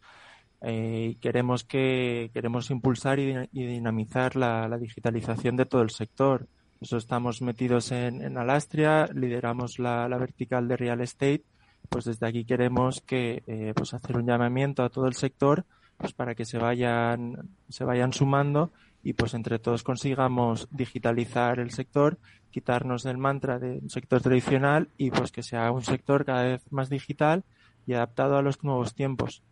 [0.63, 6.49] eh, queremos que queremos impulsar y, dinamizar la, digitalización de todo el sector.
[6.81, 11.45] Eso estamos metidos en, Alastria, lideramos la, la, vertical de real estate.
[11.89, 15.65] Pues desde aquí queremos que eh, pues hacer un llamamiento a todo el sector
[15.97, 21.71] pues para que se vayan se vayan sumando y pues entre todos consigamos digitalizar el
[21.71, 22.19] sector,
[22.51, 26.63] quitarnos del mantra de un sector tradicional y pues que sea un sector cada vez
[26.71, 27.45] más digital
[27.87, 29.43] y adaptado a los nuevos tiempos.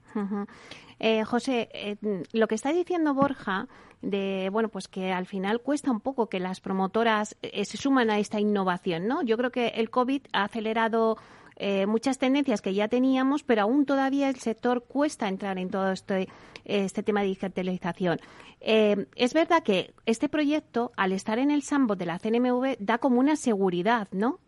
[0.98, 1.96] eh, José, eh,
[2.32, 3.68] lo que está diciendo Borja
[4.00, 8.11] de bueno pues que al final cuesta un poco que las promotoras eh, se suman
[8.11, 9.22] a esta innovación, ¿no?
[9.22, 11.16] Yo creo que el COVID ha acelerado
[11.61, 15.90] eh, muchas tendencias que ya teníamos, pero aún todavía el sector cuesta entrar en todo
[15.90, 16.29] este,
[16.64, 18.21] este tema de digitalización.
[18.61, 22.99] Eh, es verdad que este proyecto, al estar en el sambo de la CNMV, da
[22.99, 24.38] como una seguridad, ¿no?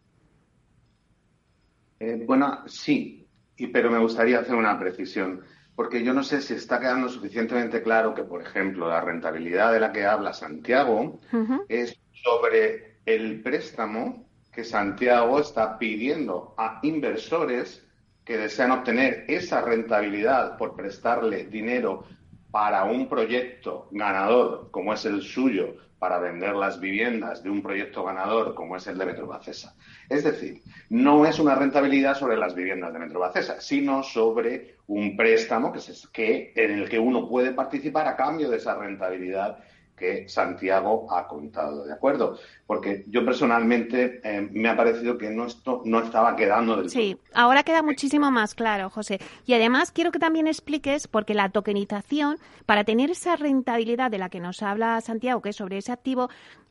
[1.98, 5.40] Eh, bueno, sí, y, pero me gustaría hacer una precisión,
[5.74, 9.80] porque yo no sé si está quedando suficientemente claro que, por ejemplo, la rentabilidad de
[9.80, 11.20] la que habla Santiago
[11.68, 17.86] es sobre el préstamo que Santiago está pidiendo a inversores
[18.24, 22.04] que desean obtener esa rentabilidad por prestarle dinero
[22.50, 28.02] para un proyecto ganador como es el suyo, para vender las viviendas de un proyecto
[28.02, 29.76] ganador como es el de Metrobacesa.
[30.08, 35.72] Es decir, no es una rentabilidad sobre las viviendas de Metrobacesa, sino sobre un préstamo
[35.72, 39.58] que, que, en el que uno puede participar a cambio de esa rentabilidad
[40.00, 42.38] que Santiago ha contado, ¿de acuerdo?
[42.66, 47.18] Porque yo personalmente eh, me ha parecido que no, esto no estaba quedando del Sí,
[47.34, 49.20] ahora queda muchísimo más claro, José.
[49.44, 54.30] Y además quiero que también expliques, porque la tokenización, para tener esa rentabilidad de la
[54.30, 56.30] que nos habla Santiago, que es sobre ese activo,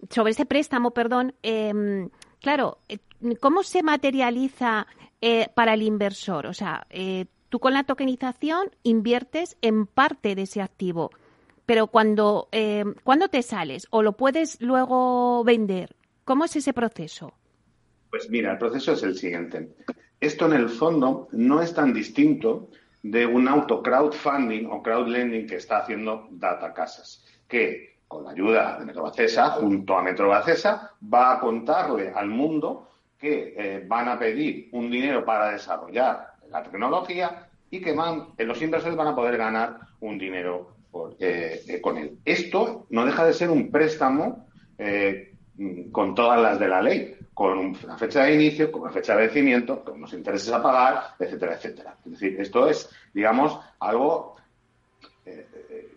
[0.09, 2.09] sobre ese préstamo, perdón, em,
[2.41, 2.97] claro, eh,
[3.39, 4.87] ¿cómo se materializa
[5.21, 6.47] eh, para el inversor?
[6.47, 6.87] O sea,
[7.49, 11.11] tú con la tokenización inviertes en parte de ese activo
[11.69, 12.83] pero cuando, eh,
[13.29, 17.31] te sales o lo puedes luego vender, ¿cómo es ese proceso?
[18.09, 19.75] Pues mira, el proceso es el siguiente.
[20.19, 22.71] Esto en el fondo no es tan distinto
[23.03, 28.79] de un auto crowdfunding o crowdlending que está haciendo Data Casas, que con la ayuda
[28.79, 34.69] de Metrobacesa, junto a Metrobacesa, va a contarle al mundo que eh, van a pedir
[34.71, 39.77] un dinero para desarrollar la tecnología y que van, los inversores van a poder ganar
[39.99, 40.78] un dinero
[41.19, 42.17] eh, eh, con él.
[42.25, 44.47] Esto no deja de ser un préstamo
[44.77, 45.33] eh,
[45.91, 49.21] con todas las de la ley, con una fecha de inicio, con una fecha de
[49.23, 51.95] vencimiento, con unos intereses a pagar, etcétera, etcétera.
[52.05, 54.35] Es decir, esto es, digamos, algo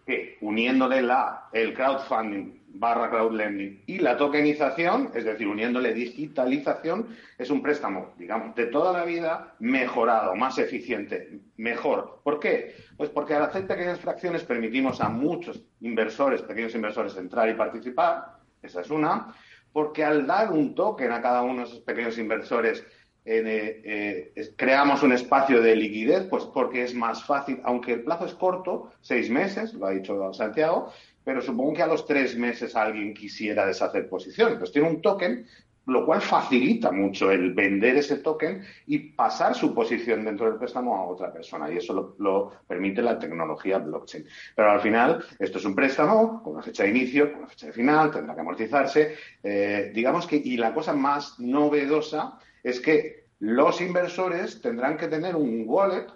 [0.05, 7.09] que uniéndole la, el crowdfunding barra crowdlending y la tokenización, es decir, uniéndole digitalización,
[7.39, 12.21] es un préstamo, digamos, de toda la vida mejorado, más eficiente, mejor.
[12.23, 12.75] ¿Por qué?
[12.97, 18.39] Pues porque al hacer pequeñas fracciones permitimos a muchos inversores, pequeños inversores, entrar y participar,
[18.63, 19.35] esa es una,
[19.73, 22.85] porque al dar un token a cada uno de esos pequeños inversores,
[23.25, 28.27] eh, eh, creamos un espacio de liquidez, pues porque es más fácil, aunque el plazo
[28.27, 30.93] es corto, seis meses, lo ha dicho Santiago,
[31.25, 34.55] pero supongo que a los tres meses alguien quisiera deshacer posiciones.
[34.55, 35.47] Entonces tiene un token,
[35.87, 40.97] lo cual facilita mucho el vender ese token y pasar su posición dentro del préstamo
[40.97, 41.71] a otra persona.
[41.71, 44.25] Y eso lo, permite la tecnología blockchain.
[44.55, 47.67] Pero al final, esto es un préstamo con una fecha de inicio, con una fecha
[47.67, 49.17] de final, tendrá que amortizarse.
[49.43, 55.35] Eh, digamos que, y la cosa más novedosa es que los inversores tendrán que tener
[55.35, 56.07] un wallet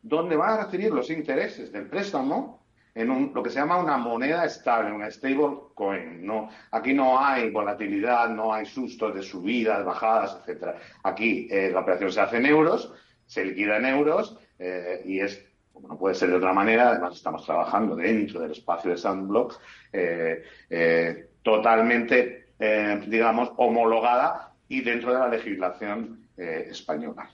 [0.00, 2.63] donde van a recibir los intereses del préstamo
[2.94, 6.24] en un, lo que se llama una moneda estable, una stable coin.
[6.24, 10.76] No, aquí no hay volatilidad, no hay sustos de subidas, bajadas, etcétera.
[11.02, 12.92] Aquí eh, la operación se hace en euros,
[13.26, 17.16] se liquida en euros eh, y es, como no puede ser de otra manera, además
[17.16, 19.58] estamos trabajando dentro del espacio de Sandblocks,
[19.92, 22.46] eh, totalmente,
[23.08, 27.28] digamos, homologada y dentro de la legislación española.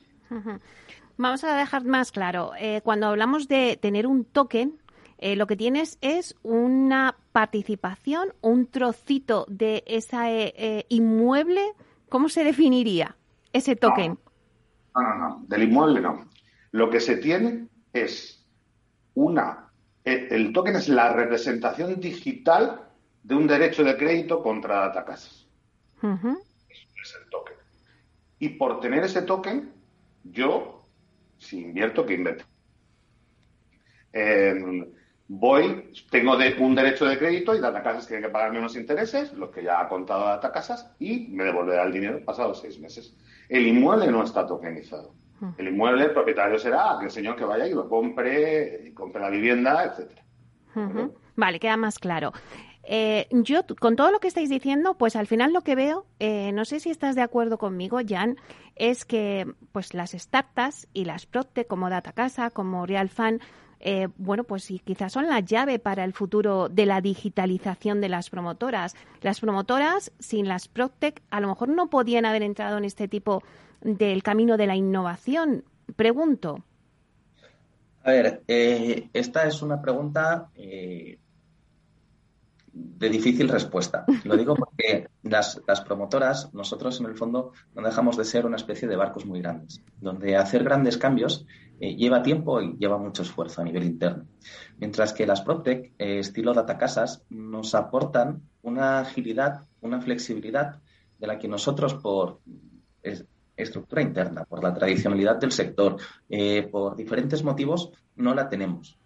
[1.18, 2.52] Vamos a dejar más claro,
[2.82, 4.80] cuando hablamos de tener un token,
[5.20, 11.72] eh, lo que tienes es una participación, un trocito de ese inmueble.
[12.08, 13.16] ¿Cómo se definiría
[13.52, 14.18] ese token?
[14.94, 16.28] No, no, no, del inmueble no.
[16.72, 18.44] Lo que se tiene es
[19.14, 19.70] una.
[20.04, 22.88] El, token es la representación digital
[23.22, 25.46] de un derecho de crédito contra datacasas.
[26.02, 27.54] es el token.
[28.38, 29.72] Y por tener ese token,
[30.24, 30.82] yo,
[31.38, 32.44] si invierto, que invierto.
[34.12, 34.86] Em,
[35.32, 39.62] voy, tengo un derecho de crédito y Datacasas tiene que pagarme unos intereses, los que
[39.62, 43.16] ya ha contado Datacasas, y me devolverá el dinero pasados seis meses.
[43.48, 45.14] El inmueble no está tokenizado.
[45.56, 49.30] El inmueble, el propietario será aquel señor que vaya y lo compre, y compre la
[49.30, 50.24] vivienda, etcétera.
[51.36, 52.32] Vale, queda más claro.
[52.82, 56.50] Eh, yo, con todo lo que estáis diciendo, pues al final lo que veo, eh,
[56.52, 58.36] no sé si estás de acuerdo conmigo, Jan,
[58.74, 63.40] es que pues las startups y las Procte, como Data Casa, como Realfan,
[63.80, 68.10] eh, bueno, pues sí, quizás son la llave para el futuro de la digitalización de
[68.10, 68.94] las promotoras.
[69.22, 73.42] Las promotoras, sin las Proctec, a lo mejor no podían haber entrado en este tipo
[73.80, 75.64] del camino de la innovación.
[75.96, 76.62] Pregunto.
[78.04, 81.18] A ver, eh, esta es una pregunta eh,
[82.72, 84.04] de difícil respuesta.
[84.24, 88.56] Lo digo porque las, las, promotoras, nosotros en el fondo no dejamos de ser una
[88.56, 91.46] especie de barcos muy grandes, donde hacer grandes cambios
[91.80, 94.26] eh, lleva tiempo y lleva mucho esfuerzo a nivel interno.
[94.78, 100.80] Mientras que las PropTech, eh, estilo data casas, nos aportan una agilidad, una flexibilidad
[101.18, 102.40] de la que nosotros por
[103.56, 105.96] estructura interna, por la tradicionalidad del sector,
[106.28, 108.98] eh, por diferentes motivos, no la tenemos.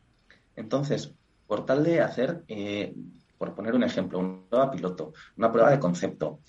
[0.57, 1.15] Entonces,
[1.47, 2.43] por tal de hacer
[3.39, 6.41] por poner un ejemplo, una prueba piloto, una prueba de concepto,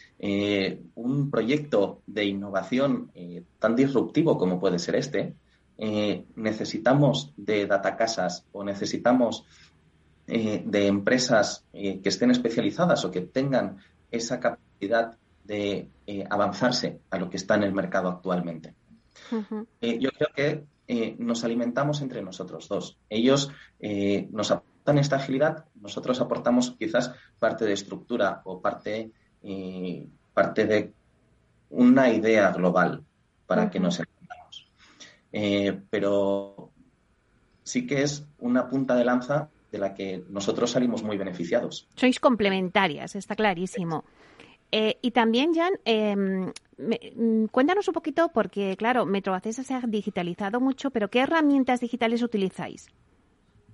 [0.95, 3.11] un proyecto de innovación
[3.59, 5.35] tan disruptivo como puede ser este,
[5.77, 9.45] eh, necesitamos de datacasas o necesitamos
[10.25, 13.77] eh, de empresas eh, que estén especializadas o que tengan
[14.09, 15.89] esa capacidad de
[16.29, 18.73] avanzarse a lo que está en el mercado actualmente.
[19.29, 22.97] yo creo que nos alimentamos entre nosotros dos.
[23.09, 23.51] Ellos
[24.31, 29.11] nos aportan esta agilidad, nosotros aportamos quizás parte de estructura o parte,
[30.33, 30.93] parte de
[31.69, 33.03] una idea global
[33.47, 33.99] para que nos
[35.37, 36.71] eh, pero
[37.61, 41.89] sí que es una punta de lanza de la que nosotros salimos muy beneficiados.
[41.95, 44.05] Sois complementarias, está clarísimo.
[44.71, 50.61] Eh, y también, Jan, em, mm, cuéntanos un poquito, porque claro, Metrobacesa se ha digitalizado
[50.61, 52.87] mucho, pero ¿qué herramientas digitales utilizáis?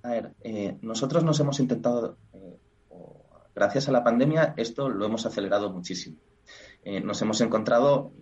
[0.02, 2.18] A ver, eh, nosotros nos hemos intentado,
[3.54, 6.18] gracias a la pandemia, esto lo hemos acelerado muchísimo.
[7.04, 8.12] nos hemos encontrado,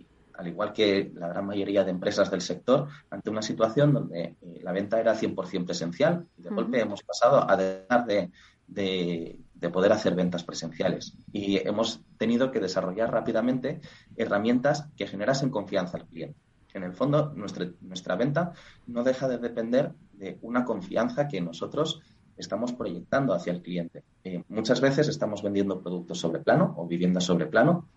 [0.41, 4.59] al igual que la gran mayoría de empresas del sector, ante una situación donde eh,
[4.63, 9.39] la venta era 100% presencial y de golpe hemos pasado a dejar de,
[9.71, 11.15] poder hacer ventas presenciales.
[11.31, 13.81] Y hemos tenido que desarrollar rápidamente
[14.15, 16.39] herramientas que generasen confianza al cliente.
[16.73, 18.53] En el fondo, nuestra, nuestra venta
[18.87, 22.01] no deja de depender de una confianza que nosotros
[22.37, 24.03] estamos proyectando hacia el cliente.
[24.23, 27.87] Eh, muchas veces estamos vendiendo productos sobre plano o viviendas sobre plano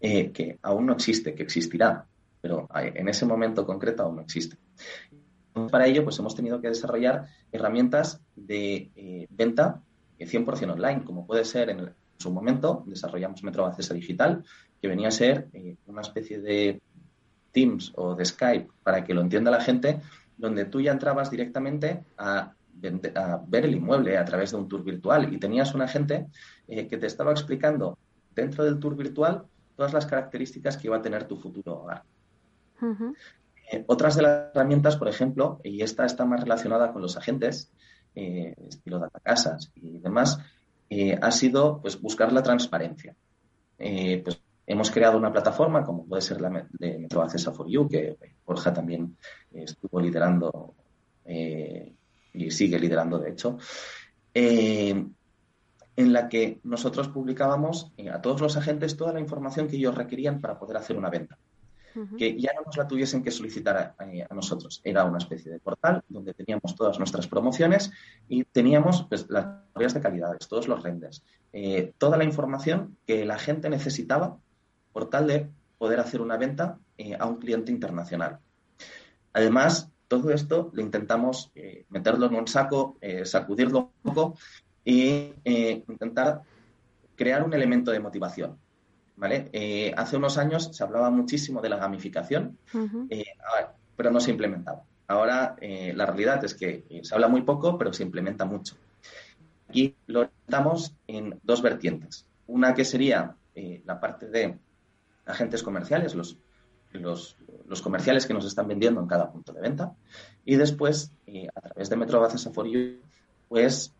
[0.00, 2.06] eh, que aún no existe, que existirá,
[2.40, 4.56] pero en ese momento concreto aún no existe.
[5.70, 9.82] Para ello, pues hemos tenido que desarrollar herramientas de eh, venta
[10.18, 14.44] 100% online, como puede ser en, su momento, desarrollamos Metro Digital,
[14.80, 16.80] que venía a ser eh, una especie de
[17.52, 20.00] Teams o de Skype, para que lo entienda la gente,
[20.36, 22.54] donde tú ya entrabas directamente a,
[23.46, 26.26] ver el inmueble a través de un tour virtual y tenías un agente
[26.66, 27.96] que te estaba explicando
[28.34, 29.44] dentro del tour virtual
[29.76, 32.02] todas las características que iba a tener tu futuro hogar.
[33.70, 37.70] Eh, otras de las herramientas, por ejemplo, y esta está más relacionada con los agentes,
[38.14, 40.38] eh, estilo data casas y demás,
[40.90, 43.14] eh, ha sido pues buscar la transparencia.
[43.76, 44.40] pues
[44.72, 48.72] hemos creado una plataforma como puede ser la de Metro Access for You, que Borja
[48.72, 49.16] también
[49.52, 50.74] estuvo liderando
[51.24, 53.58] y sigue liderando, de hecho,
[55.96, 59.94] en la que nosotros publicábamos eh, a todos los agentes toda la información que ellos
[59.94, 61.38] requerían para poder hacer una venta.
[62.16, 64.80] Que ya no nos la tuviesen que solicitar a, nosotros.
[64.82, 67.92] Era una especie de portal donde teníamos todas nuestras promociones
[68.30, 73.26] y teníamos pues, las categorías de calidades, todos los renders, eh, toda la información que
[73.26, 74.38] la gente necesitaba
[74.92, 78.38] por tal de poder hacer una venta eh, a un cliente internacional.
[79.32, 81.50] Además, todo esto le intentamos
[81.88, 84.36] meterlo en un saco, sacudirlo un poco
[84.84, 86.42] y eh, intentar
[87.16, 88.58] crear un elemento de motivación.
[89.16, 89.48] ¿vale?
[89.52, 92.58] Eh, hace unos años se hablaba muchísimo de la gamificación,
[93.08, 93.24] eh,
[93.96, 94.82] pero no se implementaba.
[95.06, 98.76] ahora eh, la realidad es que eh, se habla muy poco, pero se implementa mucho.
[99.68, 102.26] Aquí lo estamos en dos vertientes.
[102.46, 103.36] Una que sería
[103.84, 104.58] la parte de
[105.26, 106.36] agentes comerciales, los,
[106.92, 109.94] los, los, comerciales que nos están vendiendo en cada punto de venta.
[110.44, 111.12] Y después,
[111.54, 112.98] a través de Metro Bases for You,
[113.48, 113.92] pues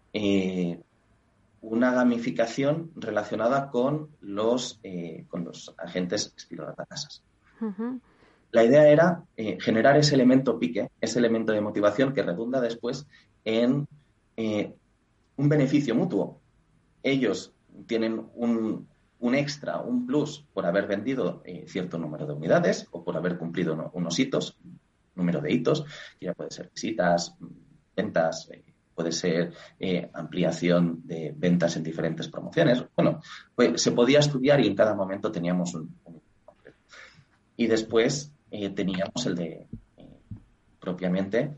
[1.62, 7.22] una gamificación relacionada con los, eh, con los agentes estilo datasas.
[8.50, 13.06] La idea era eh, generar ese elemento pique, ese elemento de motivación que redunda después
[13.44, 13.86] en
[14.36, 14.74] eh,
[15.36, 16.40] un beneficio mutuo.
[17.04, 17.52] Ellos
[17.86, 18.88] tienen un,
[19.22, 23.90] un, extra, un plus por haber vendido cierto número de unidades o por haber cumplido
[23.94, 24.58] unos hitos,
[25.14, 25.84] número de hitos,
[26.18, 27.34] que ya puede ser visitas,
[27.96, 28.48] ventas,
[28.94, 32.84] puede ser eh, ampliación de ventas en diferentes promociones.
[32.96, 33.20] Bueno,
[33.54, 35.94] pues se podía estudiar y en cada momento teníamos un,
[37.56, 39.66] y después eh, teníamos el de
[39.96, 40.08] eh,
[40.80, 41.54] propiamente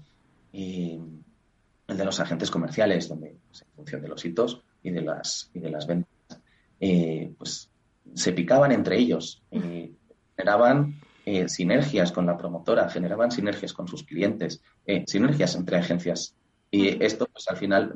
[0.53, 5.51] el de los agentes comerciales, donde pues, en función de los hitos y de las
[5.53, 6.14] y de las ventas,
[7.39, 7.71] pues
[8.15, 9.43] se picaban entre ellos,
[10.37, 11.01] generaban
[11.47, 14.61] sinergias con la promotora, generaban sinergias con sus clientes,
[15.07, 16.35] sinergias entre agencias
[16.75, 17.95] y esto, pues al final,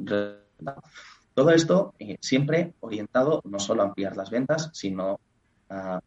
[1.35, 5.19] todo esto eh, siempre orientado no solo a ampliar las ventas, sino
[5.69, 6.01] a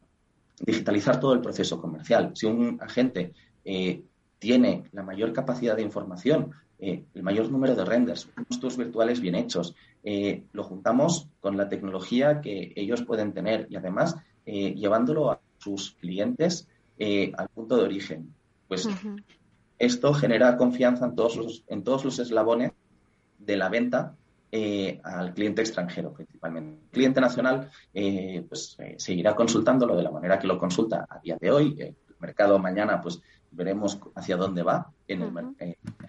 [0.58, 2.32] digitalizar todo el proceso comercial.
[2.34, 3.34] Si un agente
[3.66, 4.06] eh,
[4.40, 9.36] tiene la mayor capacidad de información, eh, el mayor número de renders, unos virtuales bien
[9.36, 15.92] hechos, lo juntamos con la tecnología que ellos pueden tener y además llevándolo a sus
[15.92, 16.68] clientes
[17.00, 18.34] al punto de origen.
[18.68, 18.88] Pues
[19.82, 22.72] esto genera confianza en todos los, en todos los eslabones
[23.40, 24.16] de la venta
[24.52, 26.84] eh, al cliente extranjero principalmente.
[26.84, 31.20] El cliente nacional eh, pues, eh, seguirá consultándolo de la manera que lo consulta a
[31.20, 31.76] día de hoy.
[31.80, 35.56] El mercado mañana pues veremos hacia dónde va en,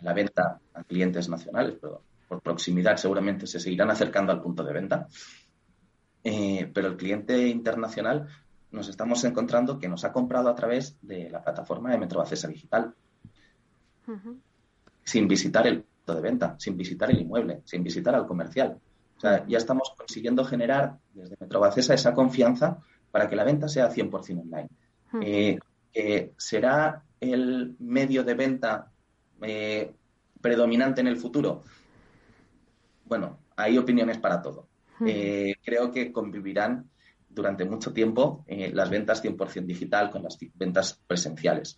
[0.02, 2.02] la venta a clientes nacionales, pero
[2.32, 5.06] por proximidad seguramente se seguirán acercando al punto de venta.
[6.22, 8.26] pero el cliente internacional
[8.70, 12.48] nos estamos encontrando que nos ha comprado a través de la plataforma de Metro Acesa
[12.48, 12.94] Digital
[15.04, 18.78] sin visitar el punto de venta, sin visitar el inmueble, sin visitar al comercial.
[19.18, 22.78] O sea, ya estamos consiguiendo generar desde Metrobacesa esa confianza
[23.10, 24.68] para que la venta sea 100% online.
[25.92, 28.90] Eh, ¿Será el medio de venta
[29.42, 29.92] eh,
[30.40, 31.62] predominante en el futuro?
[33.12, 34.68] Bueno, hay opiniones para todo.
[35.04, 36.88] Eh, creo que convivirán
[37.28, 41.76] durante mucho tiempo las ventas 100% digital con las ventas presenciales.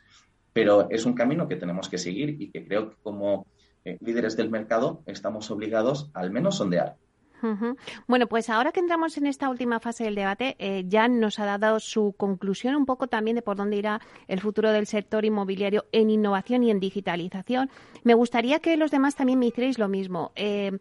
[0.53, 3.49] Pero es un camino que tenemos que seguir y que creo que como
[3.85, 6.99] eh, líderes del mercado estamos obligados al menos sondear.
[8.07, 11.59] Bueno, pues ahora que entramos en esta última fase del debate, eh, Jan nos ha
[11.59, 15.85] dado su conclusión un poco también de por dónde irá el futuro del sector inmobiliario
[15.93, 17.71] en innovación y en digitalización.
[18.03, 20.33] Me gustaría que los demás también me hicierais lo mismo.
[20.37, 20.79] Eh,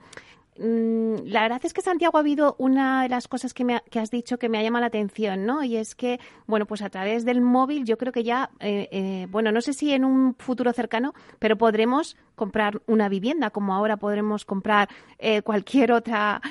[0.55, 4.11] la verdad es que Santiago ha habido una de las cosas que, me que has
[4.11, 5.63] dicho que me ha llamado la atención, ¿no?
[5.63, 9.27] Y es que, bueno, pues a través del móvil yo creo que ya, eh, eh,
[9.29, 13.97] bueno, no sé si en un futuro cercano, pero podremos comprar una vivienda, como ahora
[13.97, 16.41] podremos comprar eh, cualquier otra,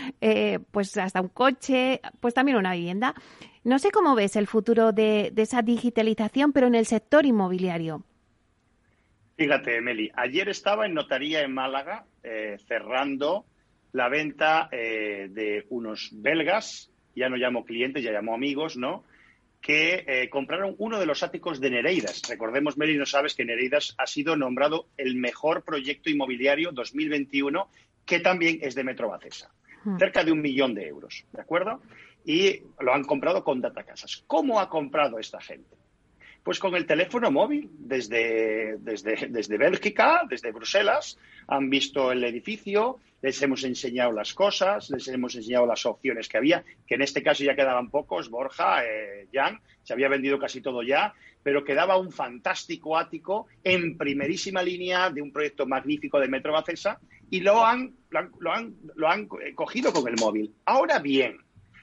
[0.70, 3.14] pues hasta un coche, pues también una vivienda.
[3.64, 8.02] No sé cómo ves el futuro de, de esa digitalización, pero en el sector inmobiliario.
[9.36, 12.04] Fíjate, Meli, ayer estaba en notaría en Málaga
[12.66, 13.44] cerrando
[13.92, 19.04] la venta eh, de unos belgas, ya no llamo clientes, ya llamo amigos, ¿no?
[19.62, 22.20] que eh, compraron uno de los áticos de Nereidas.
[22.28, 27.70] Recordemos, Meli, no sabes que Nereidas ha sido nombrado el mejor proyecto inmobiliario 2021,
[28.04, 29.54] que también es de Metro Bacesa.
[29.84, 29.98] Hmm.
[29.98, 31.80] Cerca de un millón de euros, ¿de acuerdo?
[32.24, 34.24] Y lo han comprado con Datacasas.
[34.26, 35.76] ¿Cómo ha comprado esta gente?
[36.42, 42.98] Pues con el teléfono móvil, desde, desde, desde Bélgica, desde Bruselas, han visto el edificio,
[43.22, 47.22] les hemos enseñado las cosas, les hemos enseñado las opciones que había, que en este
[47.22, 51.14] caso ya quedaban pocos, Borja, eh, Jan, se había vendido casi todo ya,
[51.44, 56.98] pero quedaba un fantástico ático en primerísima línea de un proyecto magnífico de Metro Bacesa
[57.30, 60.52] y lo han, lo han, lo han cogido con el móvil.
[60.64, 61.38] Ahora bien,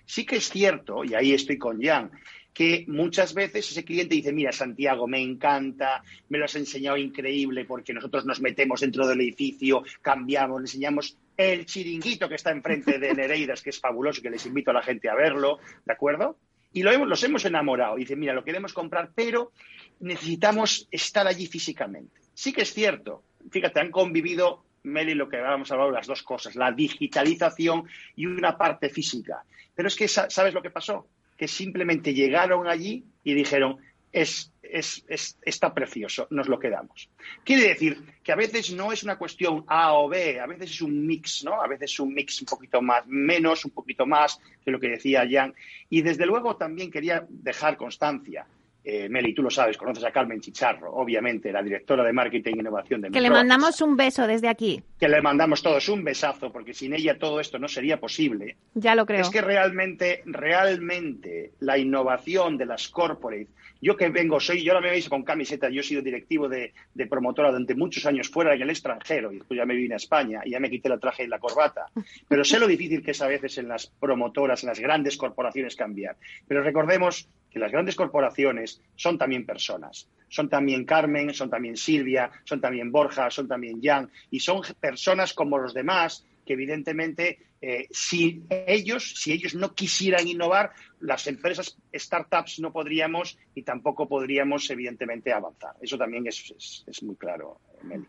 [0.05, 2.11] sí que es cierto, y ahí estoy con Jan,
[2.59, 7.63] que muchas veces ese cliente dice, mira, Santiago, me encanta, me lo has enseñado increíble
[7.63, 12.99] porque nosotros nos metemos dentro del edificio, cambiamos, le enseñamos el chiringuito que está enfrente
[12.99, 16.35] de Nereidas, que es fabuloso, que les invito a la gente a verlo, ¿de acuerdo?
[16.73, 17.95] Y lo hemos, los hemos enamorado.
[17.95, 19.53] Y dice, mira, lo queremos comprar, pero
[20.01, 22.19] necesitamos estar allí físicamente.
[22.33, 23.23] Sí que es cierto.
[23.49, 27.85] Fíjate, han convivido, Meli, lo que habíamos hablado, las dos cosas, la digitalización
[28.17, 29.45] y una parte física.
[29.73, 31.07] Pero es que, ¿sabes lo que pasó?
[31.39, 33.77] Que simplemente llegaron allí y dijeron,
[34.11, 37.09] es, está precioso, nos lo quedamos.
[37.45, 40.81] Quiere decir que a veces no es una cuestión A o B, a veces es
[40.81, 41.61] un mix, ¿no?
[41.61, 44.89] A veces es un mix un poquito más, menos, un poquito más, que lo que
[44.89, 45.53] decía Jan.
[45.89, 48.45] Y desde luego también quería dejar constancia
[48.91, 52.59] eh, Meli, tú lo sabes, conoces a Carmen Chicharro, obviamente, la directora de Marketing e
[52.59, 54.81] Innovación de Que le mandamos un beso desde aquí.
[54.99, 58.57] Que le mandamos todos un besazo, porque sin ella todo esto no sería posible.
[58.73, 59.21] Ya lo creo.
[59.21, 63.47] Es que realmente, realmente, la innovación de las corporate
[63.81, 66.73] yo que vengo, soy, yo ahora me veis con camiseta, yo he sido directivo de,
[67.09, 70.41] promotora durante muchos años fuera en el extranjero, y después ya me vine a España
[70.43, 71.85] y ya me quité el traje y la corbata.
[72.27, 75.75] Pero sé lo difícil que es a veces en las promotoras, en las grandes corporaciones
[75.75, 76.17] cambiar.
[76.47, 80.07] Pero recordemos que las grandes corporaciones son también personas.
[80.27, 85.33] Son también Carmen, son también Silvia, son también Borja, son también Jan, y son personas
[85.33, 91.77] como los demás que evidentemente eh, si ellos, si ellos no quisieran innovar, las empresas
[91.93, 95.75] startups no podríamos y tampoco podríamos evidentemente avanzar.
[95.81, 98.07] Eso también es, muy claro, Meli.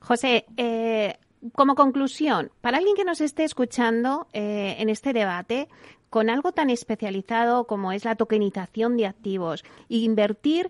[0.00, 1.16] José, eh,
[1.52, 5.68] como conclusión, para alguien que nos esté escuchando eh, en este debate,
[6.12, 10.68] con algo tan especializado como es la tokenización de activos, e invertir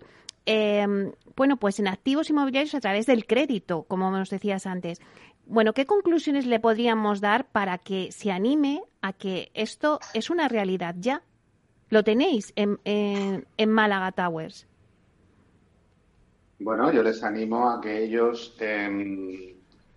[1.35, 5.01] bueno, pues en activos inmobiliarios a través del crédito, como nos decías antes.
[5.45, 10.47] Bueno, ¿qué conclusiones le podríamos dar para que se anime a que esto es una
[10.47, 11.23] realidad ya?
[11.89, 14.65] ¿Lo tenéis en, en, Málaga Towers?
[16.59, 19.55] Bueno, yo les animo a que ellos em,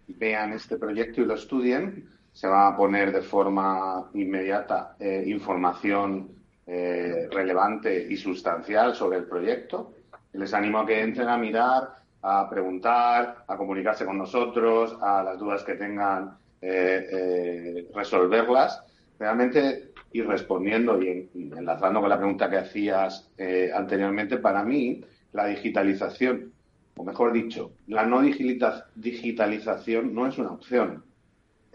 [0.09, 2.16] vean este proyecto y lo estudien.
[2.37, 6.29] Se va a poner de forma inmediata eh, información
[6.67, 9.95] eh, relevante y sustancial sobre el proyecto.
[10.35, 15.39] Les animo a que entren a mirar a preguntar, a comunicarse con nosotros, a las
[15.39, 18.85] dudas que tengan, eh, resolverlas.
[19.19, 23.31] Realmente, ir respondiendo y, enlazando con la pregunta que hacías
[23.75, 26.53] anteriormente, para mí, la digitalización,
[26.99, 31.06] o mejor dicho, la no digitalización no es una opción.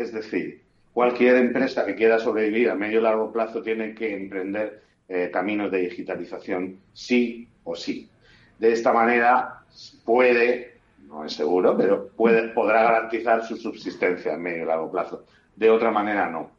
[0.02, 0.62] Es decir,
[0.94, 4.84] cualquier empresa que quiera sobrevivir a medio y largo plazo tiene que emprender
[5.32, 8.10] caminos de digitalización sí o sí.
[8.58, 9.64] De esta manera,
[10.06, 10.78] puede,
[11.08, 15.26] no es seguro, pero puede, podrá garantizar su subsistencia a medio y largo plazo.
[15.56, 16.52] De otra manera, no.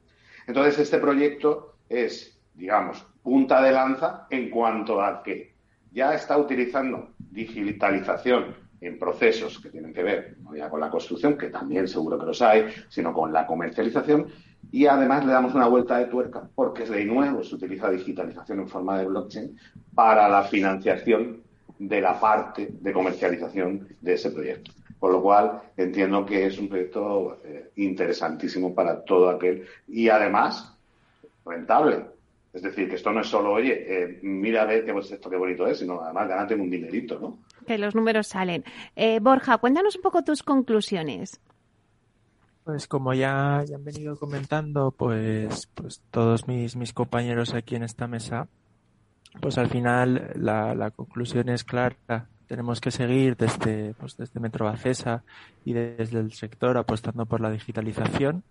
[0.47, 5.55] Entonces, este proyecto es, digamos, punta de lanza en cuanto a que
[5.93, 11.39] ya está utilizando digitalización en procesos que tienen que ver no ya con la construcción,
[11.39, 14.27] que también seguro que los hay, sino con la comercialización.
[14.73, 18.69] Y además le damos una vuelta de tuerca porque de nuevo se utiliza digitalización en
[18.69, 19.57] forma de blockchain
[19.95, 21.43] para la financiación
[21.79, 24.73] de la parte de comercialización de ese proyecto.
[24.99, 30.77] Por lo cual entiendo que es un proyecto eh, interesantísimo para todo aquel y además
[31.45, 32.05] rentable.
[32.53, 35.37] Es decir, que esto no es solo, oye, eh, mira a ver qué, esto qué
[35.37, 37.39] bonito es, sino además ganarte un dinerito, ¿no?
[37.67, 38.65] Que los números salen.
[38.97, 41.41] Eh, Borja, cuéntanos un poco tus conclusiones.
[42.65, 47.83] Pues como ya, ya han venido comentando, pues, pues todos mis, mis compañeros aquí en
[47.83, 48.49] esta mesa
[49.41, 52.29] pues al final la, la conclusión es clara.
[52.47, 55.23] Tenemos que seguir desde, pues desde Metro Acesa
[55.65, 58.45] y desde el sector apostando por la digitalización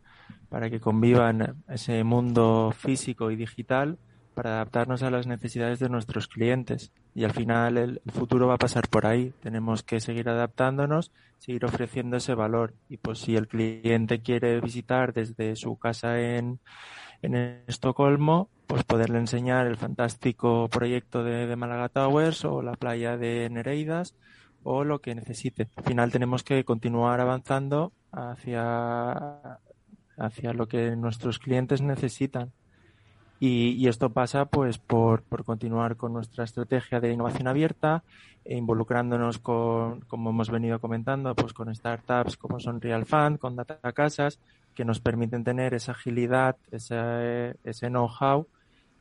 [0.50, 3.98] para que convivan ese mundo físico y digital
[4.42, 6.92] para adaptarnos a las necesidades de nuestros clientes.
[7.14, 9.36] Y al final el, futuro va a pasar por ahí.
[9.40, 12.74] Tenemos que seguir adaptándonos, seguir ofreciendo ese valor.
[12.90, 16.60] Y pues si el cliente quiere visitar desde su casa en,
[17.22, 17.36] en
[17.68, 23.48] Estocolmo, pues poderle enseñar el fantástico proyecto de, de Málaga Towers o la playa de
[23.52, 24.16] Nereidas
[24.64, 25.70] o lo que necesite.
[25.76, 29.60] Al final tenemos que continuar avanzando hacia,
[30.18, 32.54] hacia lo que nuestros clientes necesitan.
[33.44, 38.04] Y, esto pasa pues por, continuar con nuestra estrategia de innovación abierta
[38.46, 43.56] e involucrándonos con, como hemos venido comentando, pues con startups como son Real Fund, con
[43.56, 44.38] Data Casas,
[44.76, 48.46] que nos permiten tener esa agilidad, ese, ese know-how,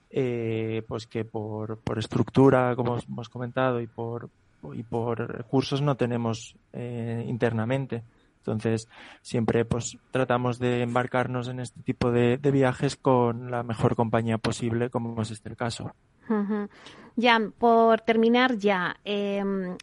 [0.09, 4.31] eh, pues que por, por estructura, como hemos comentado, y por,
[4.73, 8.03] y por recursos no tenemos eh, internamente.
[8.41, 8.89] Entonces,
[9.23, 14.91] siempre pues tratamos de embarcarnos en este tipo de, viajes con la mejor compañía posible,
[14.91, 15.93] como es este el caso.
[17.17, 19.77] Ya, por terminar ya, em,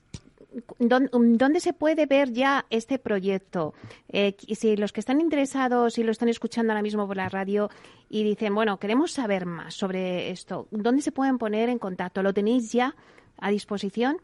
[0.80, 3.74] ¿dónde, se puede ver ya este proyecto?
[4.10, 7.70] Eh, si los que están interesados y lo están escuchando ahora mismo por la radio
[8.10, 12.24] y dicen, bueno, queremos saber más sobre esto, ¿dónde se pueden poner en contacto?
[12.24, 12.96] ¿Lo tenéis ya
[13.38, 14.18] a disposición?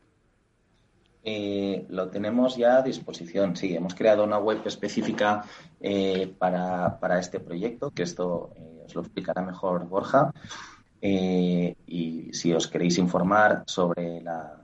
[1.25, 3.75] Eh, lo tenemos ya a disposición, sí.
[3.75, 5.43] Hemos creado una web específica
[5.79, 10.33] eh, para, este proyecto, que esto eh, os lo explicará mejor Borja.
[11.05, 14.57] Eh, y si os queréis informar sobre la,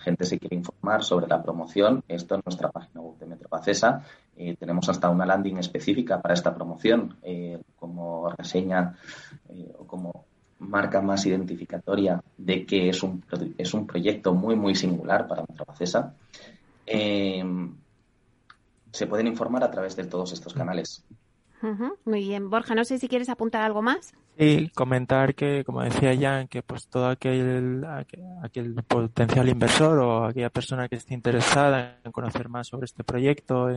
[0.00, 4.04] gente se quiere informar sobre la promoción, esto en nuestra página web de Metro Acesa.
[4.36, 8.96] Eh, tenemos hasta una landing específica para esta promoción, eh, como reseña
[9.78, 10.26] o como
[10.58, 13.22] marca más identificatoria de que es un,
[13.56, 16.14] es un proyecto muy, muy singular para Metro Acesa.
[16.86, 17.46] se
[19.06, 21.04] pueden informar a través de todos estos canales.
[22.04, 22.50] Muy bien.
[22.50, 24.14] Borja, no sé si quieres apuntar algo más.
[24.38, 27.84] Sí, comentar que, como decía Jan, que pues todo aquel,
[28.42, 33.68] aquel potencial inversor o aquella persona que esté interesada en conocer más sobre este proyecto,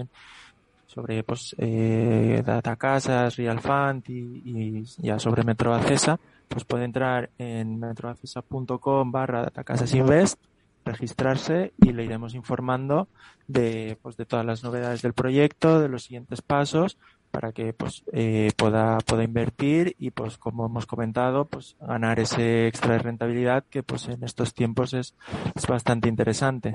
[0.91, 6.19] sobre pues eh, Data Casas, Real Fund y, ya sobre Metro Acesa,
[6.49, 10.37] pues puede entrar en metroacesa.com barra datacasasinvest
[10.83, 13.07] registrarse y le iremos informando
[13.47, 16.97] de, pues, de todas las novedades del proyecto, de los siguientes pasos
[17.29, 22.67] para que pues eh, pueda pueda invertir y pues como hemos comentado pues ganar ese
[22.67, 25.15] extra de rentabilidad que pues en estos tiempos es,
[25.55, 26.73] es bastante interesante.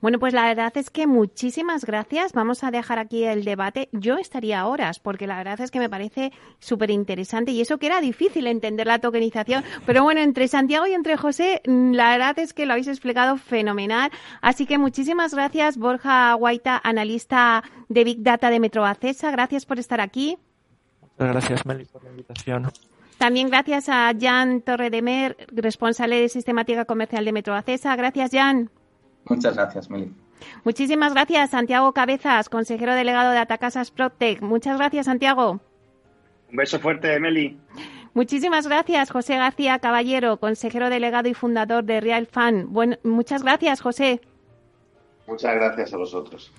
[0.00, 2.32] Bueno, pues la verdad es que muchísimas gracias.
[2.32, 3.90] Vamos a dejar aquí el debate.
[3.92, 7.86] Yo estaría horas porque la verdad es que me parece súper interesante y eso que
[7.86, 9.62] era difícil entender la tokenización.
[9.84, 13.36] Pero bueno, entre Santiago y entre José, mm, la verdad es que lo habéis explicado
[13.36, 14.10] fenomenal.
[14.40, 19.30] Así que muchísimas gracias, Borja Guaita, analista de Big Data de Metroacesa.
[19.30, 20.38] Gracias por estar aquí.
[21.02, 22.68] Muchas gracias, Meli, por la invitación.
[23.18, 27.94] También gracias a Jan Torredemer, responsable de Sistemática Comercial de Metroacesa.
[27.94, 28.70] Gracias, Jan.
[29.26, 30.12] Muchas gracias, Meli.
[30.64, 34.40] Muchísimas gracias, Santiago Cabezas, consejero delegado de Atacasas Protec.
[34.40, 35.60] Muchas gracias, Santiago.
[36.50, 37.58] Un beso fuerte, Meli.
[38.12, 42.66] Muchísimas gracias, José García Caballero, consejero delegado y fundador de Real Fan.
[42.70, 44.20] Bueno, muchas gracias, José.
[45.28, 46.52] Muchas gracias a vosotros.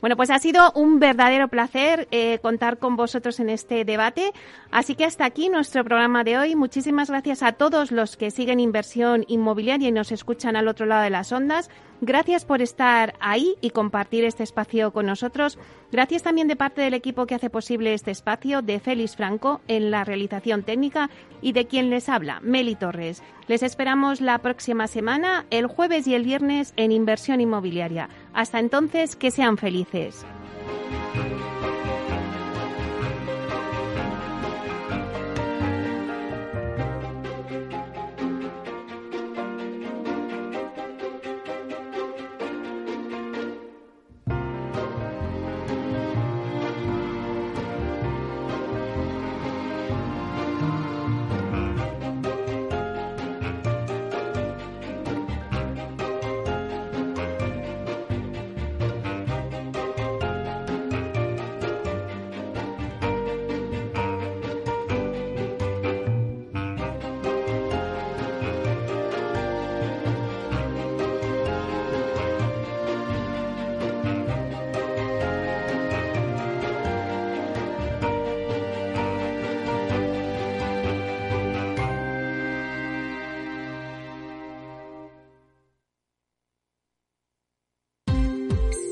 [0.00, 4.32] Bueno, pues ha sido un verdadero placer eh, contar con vosotros en este debate.
[4.72, 6.56] Así que hasta aquí nuestro programa de hoy.
[6.56, 11.02] Muchísimas gracias a todos los que siguen inversión inmobiliaria y nos escuchan al otro lado
[11.02, 11.70] de las ondas.
[12.04, 15.56] Gracias por estar ahí y compartir este espacio con nosotros.
[15.92, 19.92] Gracias también de parte del equipo que hace posible este espacio, de Félix Franco en
[19.92, 23.22] la realización técnica y de quien les habla, Meli Torres.
[23.46, 28.08] Les esperamos la próxima semana, el jueves y el viernes, en Inversión Inmobiliaria.
[28.34, 30.26] Hasta entonces, que sean felices.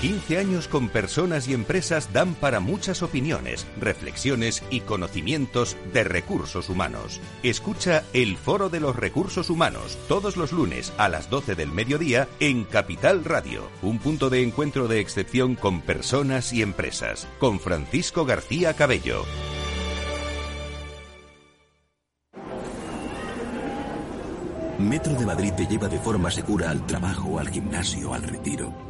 [0.00, 6.70] 15 años con personas y empresas dan para muchas opiniones, reflexiones y conocimientos de recursos
[6.70, 7.20] humanos.
[7.42, 12.28] Escucha el Foro de los Recursos Humanos todos los lunes a las 12 del mediodía
[12.40, 18.24] en Capital Radio, un punto de encuentro de excepción con personas y empresas, con Francisco
[18.24, 19.26] García Cabello.
[24.78, 28.89] Metro de Madrid te lleva de forma segura al trabajo, al gimnasio, al retiro.